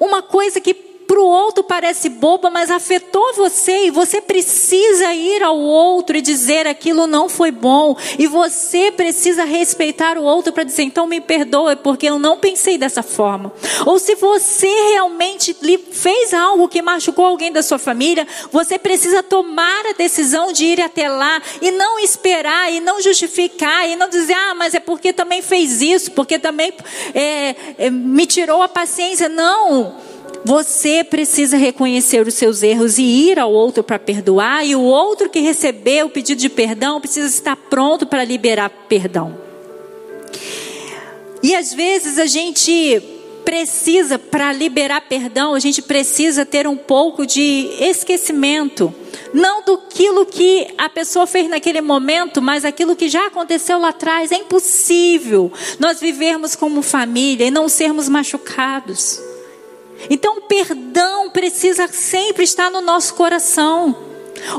[0.01, 5.43] uma coisa que para o outro parece boba, mas afetou você e você precisa ir
[5.43, 7.97] ao outro e dizer aquilo não foi bom.
[8.19, 12.77] E você precisa respeitar o outro para dizer, então me perdoe, porque eu não pensei
[12.77, 13.51] dessa forma.
[13.87, 15.57] Ou se você realmente
[15.91, 20.81] fez algo que machucou alguém da sua família, você precisa tomar a decisão de ir
[20.83, 25.15] até lá e não esperar e não justificar e não dizer, ah, mas é porque
[25.15, 26.71] também fez isso, porque também
[27.15, 29.27] é, é, me tirou a paciência.
[29.27, 30.08] Não.
[30.45, 35.29] Você precisa reconhecer os seus erros e ir ao outro para perdoar, e o outro
[35.29, 39.37] que recebeu o pedido de perdão precisa estar pronto para liberar perdão.
[41.43, 43.03] E às vezes a gente
[43.45, 48.95] precisa, para liberar perdão, a gente precisa ter um pouco de esquecimento.
[49.33, 49.79] Não do
[50.27, 54.33] que a pessoa fez naquele momento, mas aquilo que já aconteceu lá atrás.
[54.33, 59.28] É impossível nós vivermos como família e não sermos machucados.
[60.11, 64.09] Então, o perdão precisa sempre estar no nosso coração.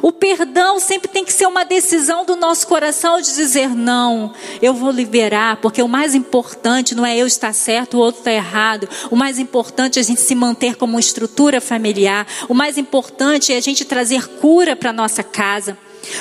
[0.02, 4.74] O perdão sempre tem que ser uma decisão do nosso coração de dizer: não, eu
[4.74, 8.88] vou liberar, porque o mais importante não é eu estar certo, o outro está errado.
[9.10, 12.28] O mais importante é a gente se manter como estrutura familiar.
[12.48, 15.78] O mais importante é a gente trazer cura para nossa casa.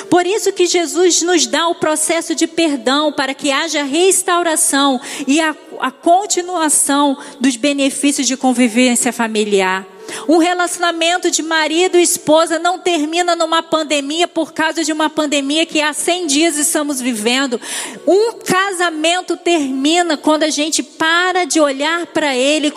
[0.09, 5.39] Por isso que Jesus nos dá o processo de perdão para que haja restauração e
[5.39, 9.85] a, a continuação dos benefícios de convivência familiar.
[10.27, 15.65] Um relacionamento de marido e esposa não termina numa pandemia por causa de uma pandemia
[15.65, 17.59] que há 100 dias estamos vivendo.
[18.07, 22.73] Um casamento termina quando a gente para de olhar para ele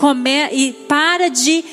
[0.53, 1.65] e para de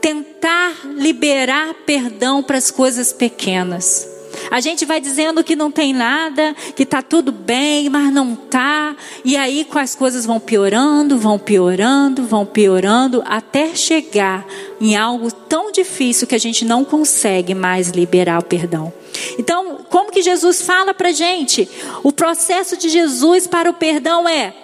[0.00, 4.17] tentar liberar perdão para as coisas pequenas.
[4.50, 8.96] A gente vai dizendo que não tem nada, que está tudo bem, mas não está.
[9.24, 14.46] E aí as coisas vão piorando, vão piorando, vão piorando, até chegar
[14.80, 18.92] em algo tão difícil que a gente não consegue mais liberar o perdão.
[19.38, 21.68] Então, como que Jesus fala para gente?
[22.02, 24.54] O processo de Jesus para o perdão é: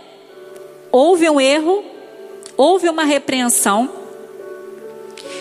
[0.90, 1.84] houve um erro,
[2.56, 4.03] houve uma repreensão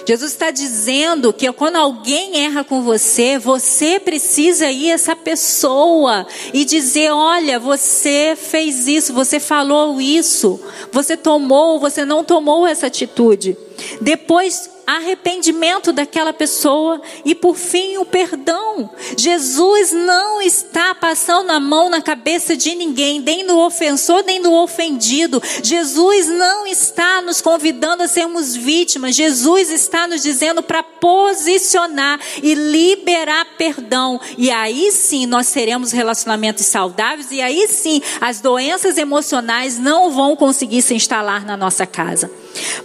[0.06, 6.66] Jesus está dizendo que quando alguém erra com você, você precisa ir essa pessoa e
[6.66, 10.60] dizer: olha, você fez isso, você falou isso,
[10.92, 13.58] você tomou, você não tomou essa atitude.
[14.02, 18.90] Depois, arrependimento daquela pessoa e por fim o perdão.
[19.18, 24.54] Jesus não está passando a mão na cabeça de ninguém, nem do ofensor, nem do
[24.54, 25.42] ofendido.
[25.64, 29.16] Jesus não está nos convidando a sermos vítimas.
[29.16, 34.20] Jesus está nos dizendo para posicionar e liberar perdão.
[34.38, 40.36] E aí sim nós teremos relacionamentos saudáveis e aí sim as doenças emocionais não vão
[40.36, 42.30] conseguir se instalar na nossa casa.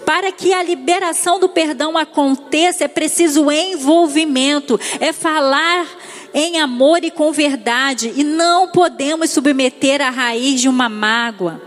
[0.04, 5.86] Para que a liberação do perdão aconteça, é preciso envolvimento, é falar
[6.32, 11.60] em amor e com verdade, e não podemos submeter a raiz de uma mágoa.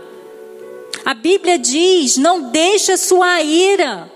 [1.04, 4.10] A Bíblia diz: não deixa sua ira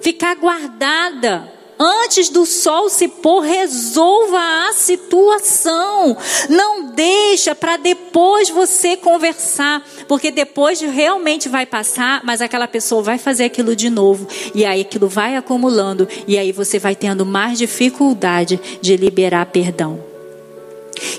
[0.00, 1.51] ficar guardada.
[1.84, 6.16] Antes do sol se pôr, resolva a situação.
[6.48, 13.18] Não deixa para depois você conversar, porque depois realmente vai passar, mas aquela pessoa vai
[13.18, 17.58] fazer aquilo de novo e aí aquilo vai acumulando e aí você vai tendo mais
[17.58, 20.04] dificuldade de liberar perdão.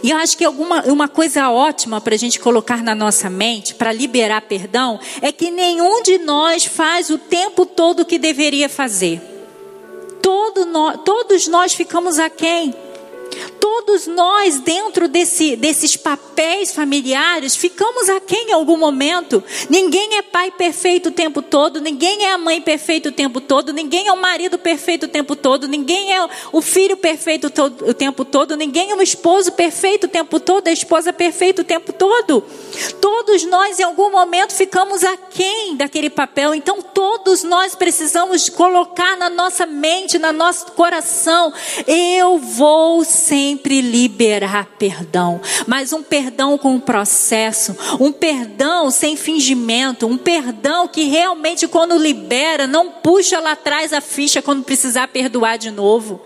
[0.02, 3.76] E eu acho que alguma, uma coisa ótima para a gente colocar na nossa mente,
[3.76, 8.70] para liberar perdão, é que nenhum de nós faz o tempo todo o que deveria
[8.70, 9.33] fazer
[10.24, 12.74] todo nós, todos nós ficamos aquém.
[13.60, 19.44] Todos nós, dentro desse, desses papéis familiares, ficamos aquém em algum momento.
[19.70, 23.72] Ninguém é pai perfeito o tempo todo, ninguém é a mãe perfeita o tempo todo,
[23.72, 28.26] ninguém é o marido perfeito o tempo todo, ninguém é o filho perfeito o tempo
[28.26, 32.44] todo, ninguém é o esposo perfeito o tempo todo, a esposa perfeita o tempo todo.
[33.00, 36.54] Todos nós, em algum momento, ficamos aquém daquele papel.
[36.54, 41.54] Então, todos nós precisamos colocar na nossa mente, no nosso coração:
[41.88, 50.18] eu vou sempre liberar perdão, mas um perdão com processo, um perdão sem fingimento, um
[50.18, 55.72] perdão que realmente, quando libera, não puxa lá atrás a ficha quando precisar perdoar de
[55.72, 56.22] novo.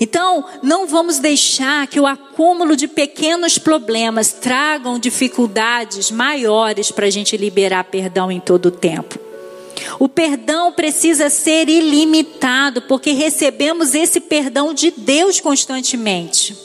[0.00, 7.10] Então, não vamos deixar que o acúmulo de pequenos problemas tragam dificuldades maiores para a
[7.10, 9.31] gente liberar perdão em todo o tempo.
[9.98, 16.56] O perdão precisa ser ilimitado, porque recebemos esse perdão de Deus constantemente.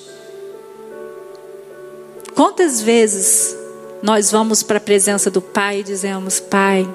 [2.35, 3.55] Quantas vezes
[4.01, 6.87] nós vamos para a presença do Pai e dizemos: Pai,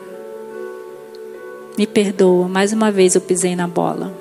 [1.77, 4.13] me perdoa, mais uma vez eu pisei na bola.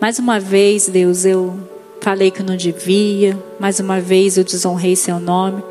[0.00, 1.58] Mais uma vez, Deus, eu
[2.00, 5.62] falei que não devia, mais uma vez eu desonrei seu nome.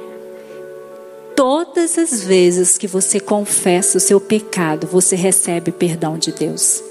[1.35, 6.83] Todas as vezes que você confessa o seu pecado, você recebe perdão de Deus.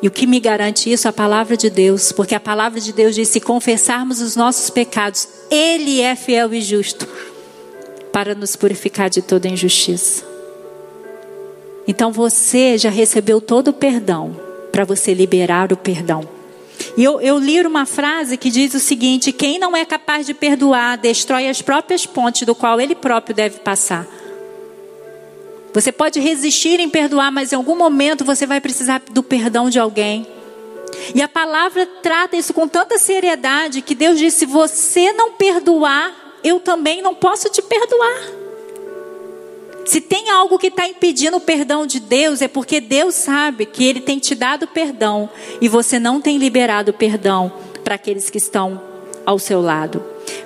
[0.00, 1.08] E o que me garante isso?
[1.08, 5.28] A palavra de Deus, porque a palavra de Deus diz: se confessarmos os nossos pecados,
[5.50, 7.08] Ele é fiel e justo
[8.12, 10.24] para nos purificar de toda injustiça.
[11.86, 14.38] Então você já recebeu todo o perdão
[14.70, 16.33] para você liberar o perdão.
[16.96, 20.34] E eu, eu li uma frase que diz o seguinte: quem não é capaz de
[20.34, 24.06] perdoar, destrói as próprias pontes do qual ele próprio deve passar.
[25.72, 29.78] Você pode resistir em perdoar, mas em algum momento você vai precisar do perdão de
[29.78, 30.24] alguém.
[31.12, 36.14] E a palavra trata isso com tanta seriedade que Deus disse: se você não perdoar,
[36.44, 38.43] eu também não posso te perdoar.
[39.84, 43.84] Se tem algo que está impedindo o perdão de Deus, é porque Deus sabe que
[43.84, 45.28] Ele tem te dado perdão
[45.60, 48.80] e você não tem liberado perdão para aqueles que estão
[49.26, 50.02] ao seu lado.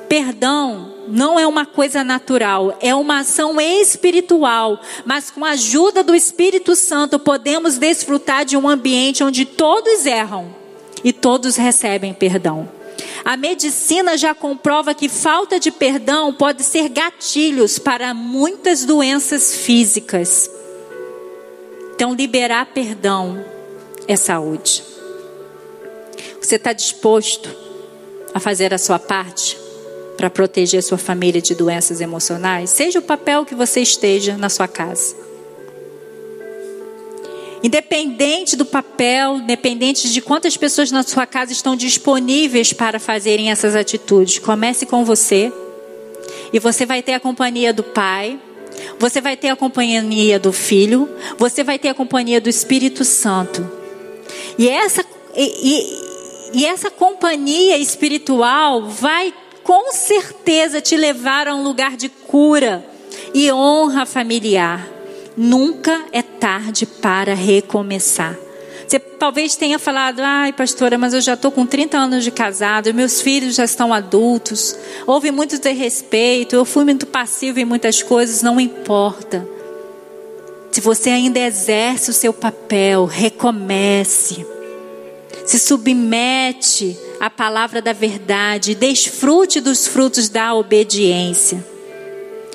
[0.09, 6.14] Perdão não é uma coisa natural, é uma ação espiritual, mas com a ajuda do
[6.14, 10.55] Espírito Santo podemos desfrutar de um ambiente onde todos erram
[11.03, 12.78] e todos recebem perdão.
[13.24, 20.50] A medicina já comprova que falta de perdão pode ser gatilhos para muitas doenças físicas.
[21.94, 23.44] Então, liberar perdão
[24.06, 24.84] é saúde.
[26.40, 27.54] Você está disposto
[28.32, 29.58] a fazer a sua parte
[30.16, 32.70] para proteger sua família de doenças emocionais?
[32.70, 35.28] Seja o papel que você esteja na sua casa.
[37.62, 43.74] Independente do papel, independente de quantas pessoas na sua casa estão disponíveis para fazerem essas
[43.74, 45.52] atitudes, comece com você.
[46.52, 48.38] E você vai ter a companhia do Pai,
[48.98, 53.68] você vai ter a companhia do Filho, você vai ter a companhia do Espírito Santo.
[54.56, 55.04] E essa,
[55.36, 55.52] e,
[56.54, 62.84] e, e essa companhia espiritual vai com certeza te levar a um lugar de cura
[63.34, 64.97] e honra familiar.
[65.41, 68.36] Nunca é tarde para recomeçar.
[68.84, 72.93] Você talvez tenha falado, ai pastora, mas eu já estou com 30 anos de casado,
[72.93, 74.76] meus filhos já estão adultos,
[75.07, 79.47] houve muito desrespeito, eu fui muito passivo em muitas coisas, não importa.
[80.72, 84.45] Se você ainda exerce o seu papel, recomece.
[85.47, 91.78] Se submete à palavra da verdade, desfrute dos frutos da obediência.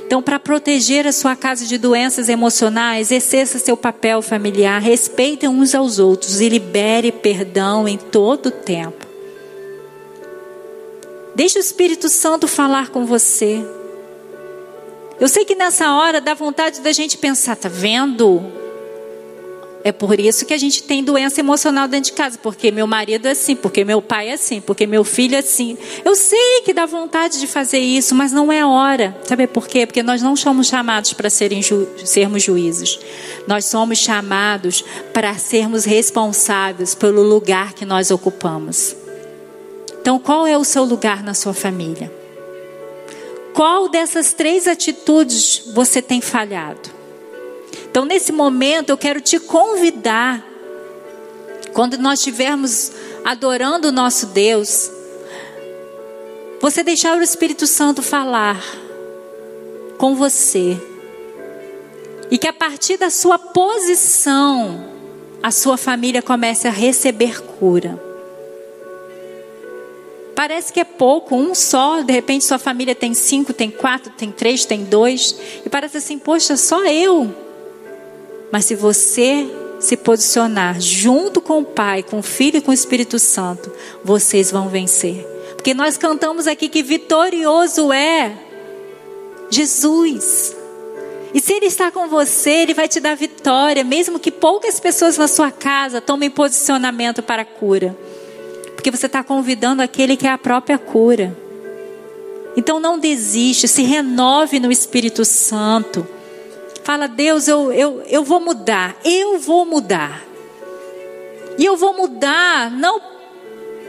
[0.05, 5.73] Então, para proteger a sua casa de doenças emocionais, exerça seu papel familiar, respeite uns
[5.73, 9.07] aos outros e libere perdão em todo o tempo.
[11.35, 13.65] Deixe o Espírito Santo falar com você.
[15.19, 18.43] Eu sei que nessa hora dá vontade da gente pensar, tá vendo?
[19.83, 23.27] É por isso que a gente tem doença emocional dentro de casa, porque meu marido
[23.27, 25.77] é assim, porque meu pai é assim, porque meu filho é assim.
[26.05, 29.15] Eu sei que dá vontade de fazer isso, mas não é hora.
[29.25, 29.85] Sabe por quê?
[29.85, 32.97] Porque nós não somos chamados para ju sermos juízes.
[33.45, 38.95] Nós somos chamados para sermos responsáveis pelo lugar que nós ocupamos.
[39.99, 42.11] Então, qual é o seu lugar na sua família?
[43.53, 47.02] Qual dessas três atitudes você tem falhado?
[47.89, 50.43] Então, nesse momento, eu quero te convidar,
[51.73, 52.91] quando nós estivermos
[53.23, 54.91] adorando o nosso Deus,
[56.59, 58.63] você deixar o Espírito Santo falar
[59.97, 60.77] com você.
[62.31, 64.83] E que a partir da sua posição,
[65.41, 68.01] a sua família comece a receber cura.
[70.35, 74.31] Parece que é pouco, um só, de repente sua família tem cinco, tem quatro, tem
[74.31, 77.42] três, tem dois, e parece assim, poxa, só eu.
[78.53, 79.49] Mas se você
[79.79, 83.71] se posicionar junto com o Pai, com o Filho e com o Espírito Santo,
[84.03, 85.25] vocês vão vencer.
[85.55, 88.31] Porque nós cantamos aqui que vitorioso é
[89.49, 90.55] Jesus.
[91.33, 95.17] E se Ele está com você, Ele vai te dar vitória, mesmo que poucas pessoas
[95.17, 97.97] na sua casa tomem posicionamento para a cura.
[98.75, 101.35] Porque você está convidando aquele que é a própria cura.
[102.55, 106.07] Então não desiste, se renove no Espírito Santo.
[106.83, 110.21] Fala, Deus, eu, eu, eu vou mudar, eu vou mudar.
[111.57, 113.13] E eu vou mudar, não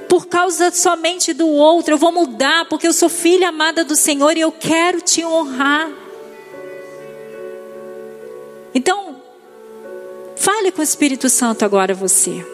[0.09, 4.36] por causa somente do outro, eu vou mudar porque eu sou filha amada do Senhor
[4.36, 5.90] e eu quero te honrar.
[8.72, 9.16] Então,
[10.36, 12.47] fale com o Espírito Santo agora você.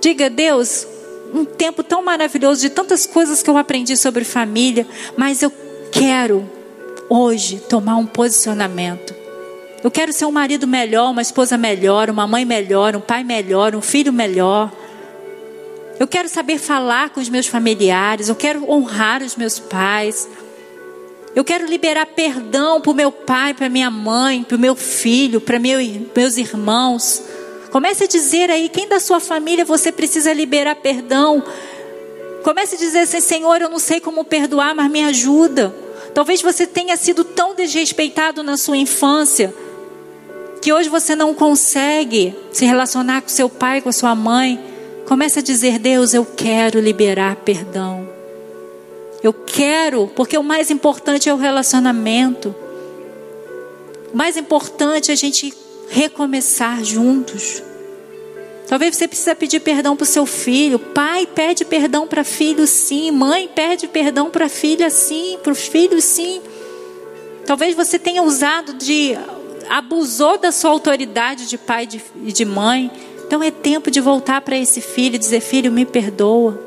[0.00, 0.86] Diga, Deus,
[1.34, 4.86] um tempo tão maravilhoso de tantas coisas que eu aprendi sobre família,
[5.16, 5.52] mas eu
[5.90, 6.57] quero
[7.08, 9.14] hoje tomar um posicionamento.
[9.82, 13.74] Eu quero ser um marido melhor, uma esposa melhor, uma mãe melhor, um pai melhor,
[13.74, 14.72] um filho melhor.
[15.98, 20.28] Eu quero saber falar com os meus familiares, eu quero honrar os meus pais.
[21.34, 25.40] Eu quero liberar perdão para o meu pai, para minha mãe, para o meu filho,
[25.40, 25.78] para meu,
[26.16, 27.22] meus irmãos.
[27.70, 31.42] Comece a dizer aí quem da sua família você precisa liberar perdão.
[32.42, 35.74] Comece a dizer assim: Senhor, eu não sei como perdoar, mas me ajuda.
[36.18, 39.54] Talvez você tenha sido tão desrespeitado na sua infância
[40.60, 44.58] que hoje você não consegue se relacionar com seu pai, com a sua mãe.
[45.06, 48.08] Comece a dizer: Deus, eu quero liberar perdão.
[49.22, 52.52] Eu quero, porque o mais importante é o relacionamento.
[54.12, 55.54] O mais importante é a gente
[55.88, 57.62] recomeçar juntos.
[58.68, 60.78] Talvez você precise pedir perdão para o seu filho.
[60.78, 63.10] Pai pede perdão para filho, sim.
[63.10, 65.38] Mãe pede perdão para filha, sim.
[65.42, 66.42] Para os filhos, sim.
[67.46, 69.16] Talvez você tenha usado de
[69.70, 72.02] abusou da sua autoridade de pai e de,
[72.32, 72.90] de mãe.
[73.26, 76.62] Então é tempo de voltar para esse filho e dizer: Filho, me perdoa.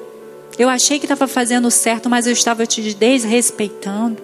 [0.57, 4.17] Eu achei que estava fazendo certo, mas eu estava te desrespeitando.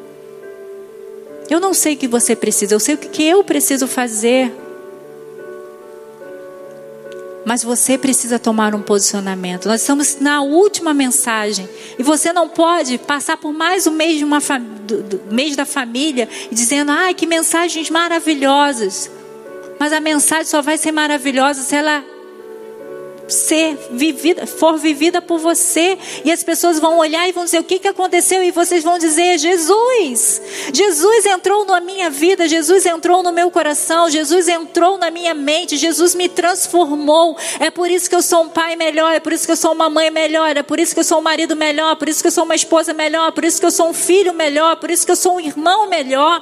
[1.47, 4.51] Eu não sei o que você precisa, eu sei o que eu preciso fazer
[7.47, 9.69] mas você precisa tomar um posicionamento.
[9.69, 11.67] Nós estamos na última mensagem
[11.97, 14.39] e você não pode passar por mais um mês, de uma,
[14.85, 19.09] do, do, mês da família dizendo: ai, que mensagens maravilhosas.
[19.79, 22.03] Mas a mensagem só vai ser maravilhosa se ela
[23.27, 25.97] ser vivida, for vivida por você.
[26.23, 28.43] E as pessoas vão olhar e vão dizer: o que, que aconteceu?
[28.43, 30.41] E vocês vão dizer: Jesus.
[30.73, 35.77] Jesus entrou na minha vida, Jesus entrou no meu coração, Jesus entrou na minha mente,
[35.77, 37.37] Jesus me transformou.
[37.59, 39.73] É por isso que eu sou um pai melhor, é por isso que eu sou
[39.73, 42.21] uma mãe melhor, é por isso que eu sou um marido melhor, é por isso
[42.21, 44.73] que eu sou uma esposa melhor, é por isso que eu sou um filho melhor,
[44.73, 46.41] é por isso que eu sou um irmão melhor.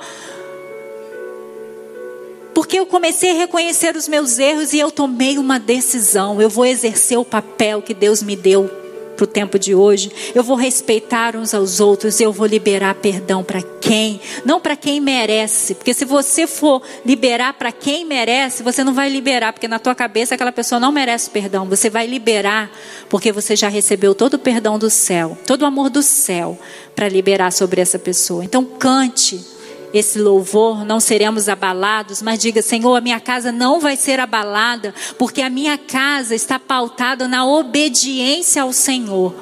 [2.55, 6.41] Porque eu comecei a reconhecer os meus erros e eu tomei uma decisão.
[6.41, 8.71] Eu vou exercer o papel que Deus me deu
[9.15, 10.09] para o tempo de hoje.
[10.33, 12.17] Eu vou respeitar uns aos outros.
[12.21, 14.21] Eu vou liberar perdão para quem?
[14.45, 15.75] Não para quem merece.
[15.75, 19.93] Porque se você for liberar para quem merece, você não vai liberar, porque na tua
[19.93, 21.67] cabeça aquela pessoa não merece perdão.
[21.67, 22.71] Você vai liberar
[23.09, 26.57] porque você já recebeu todo o perdão do céu, todo o amor do céu
[26.95, 28.45] para liberar sobre essa pessoa.
[28.45, 29.55] Então cante
[29.97, 34.93] esse louvor, não seremos abalados, mas diga: Senhor, a minha casa não vai ser abalada,
[35.17, 39.33] porque a minha casa está pautada na obediência ao Senhor.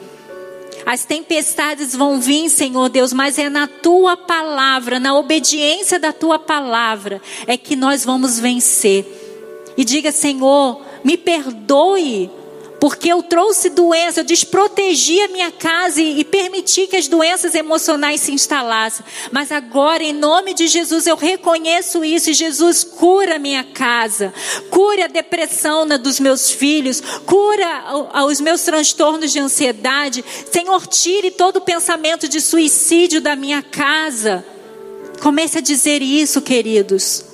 [0.85, 6.37] As tempestades vão vir, Senhor Deus, mas é na tua palavra, na obediência da tua
[6.37, 9.05] palavra, é que nós vamos vencer.
[9.77, 12.29] E diga, Senhor, me perdoe
[12.83, 17.55] porque eu trouxe doença, eu desprotegi a minha casa e, e, permiti que as doenças
[17.55, 19.05] emocionais se instalassem.
[19.31, 24.33] Mas agora, em nome de Jesus, eu reconheço isso e Jesus cura a minha casa,
[24.69, 27.85] cura a depressão na, dos meus filhos, cura
[28.27, 30.21] os meus transtornos de ansiedade.
[30.51, 34.45] Senhor, tire todo o pensamento de suicídio da minha casa.
[35.21, 37.32] Comece a dizer isso, queridos.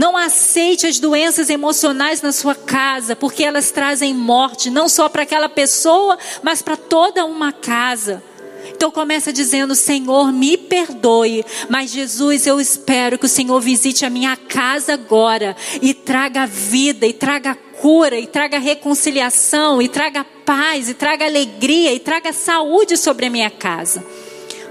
[0.00, 5.24] Não aceite as doenças emocionais na sua casa, porque elas trazem morte, não só para
[5.24, 8.22] aquela pessoa, mas para toda uma casa.
[8.70, 14.08] Então começa dizendo: Senhor, me perdoe, mas Jesus, eu espero que o Senhor visite a
[14.08, 20.88] minha casa agora e traga vida, e traga cura, e traga reconciliação, e traga paz,
[20.88, 24.02] e traga alegria, e traga saúde sobre a minha casa.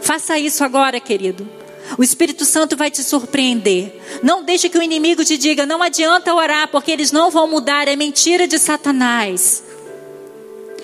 [0.02, 1.59] Faça isso agora, querido.
[1.98, 4.00] O Espírito Santo vai te surpreender.
[4.22, 7.88] Não deixe que o inimigo te diga, não adianta orar, porque eles não vão mudar,
[7.88, 9.64] é mentira de Satanás.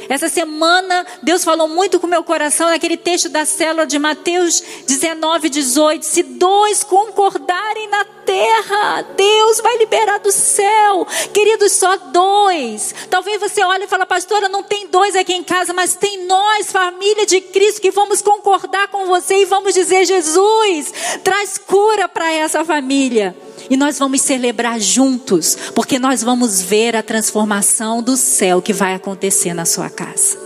[0.07, 5.49] Essa semana, Deus falou muito com meu coração naquele texto da célula de Mateus 19,
[5.49, 6.03] 18.
[6.05, 11.07] Se dois concordarem na terra, Deus vai liberar do céu.
[11.33, 12.93] Queridos, só dois.
[13.09, 16.71] Talvez você olhe e fale, pastora, não tem dois aqui em casa, mas tem nós,
[16.71, 20.93] família de Cristo, que vamos concordar com você e vamos dizer: Jesus,
[21.23, 23.35] traz cura para essa família.
[23.69, 28.93] E nós vamos celebrar juntos, porque nós vamos ver a transformação do céu que vai
[28.93, 30.44] acontecer na sua casa.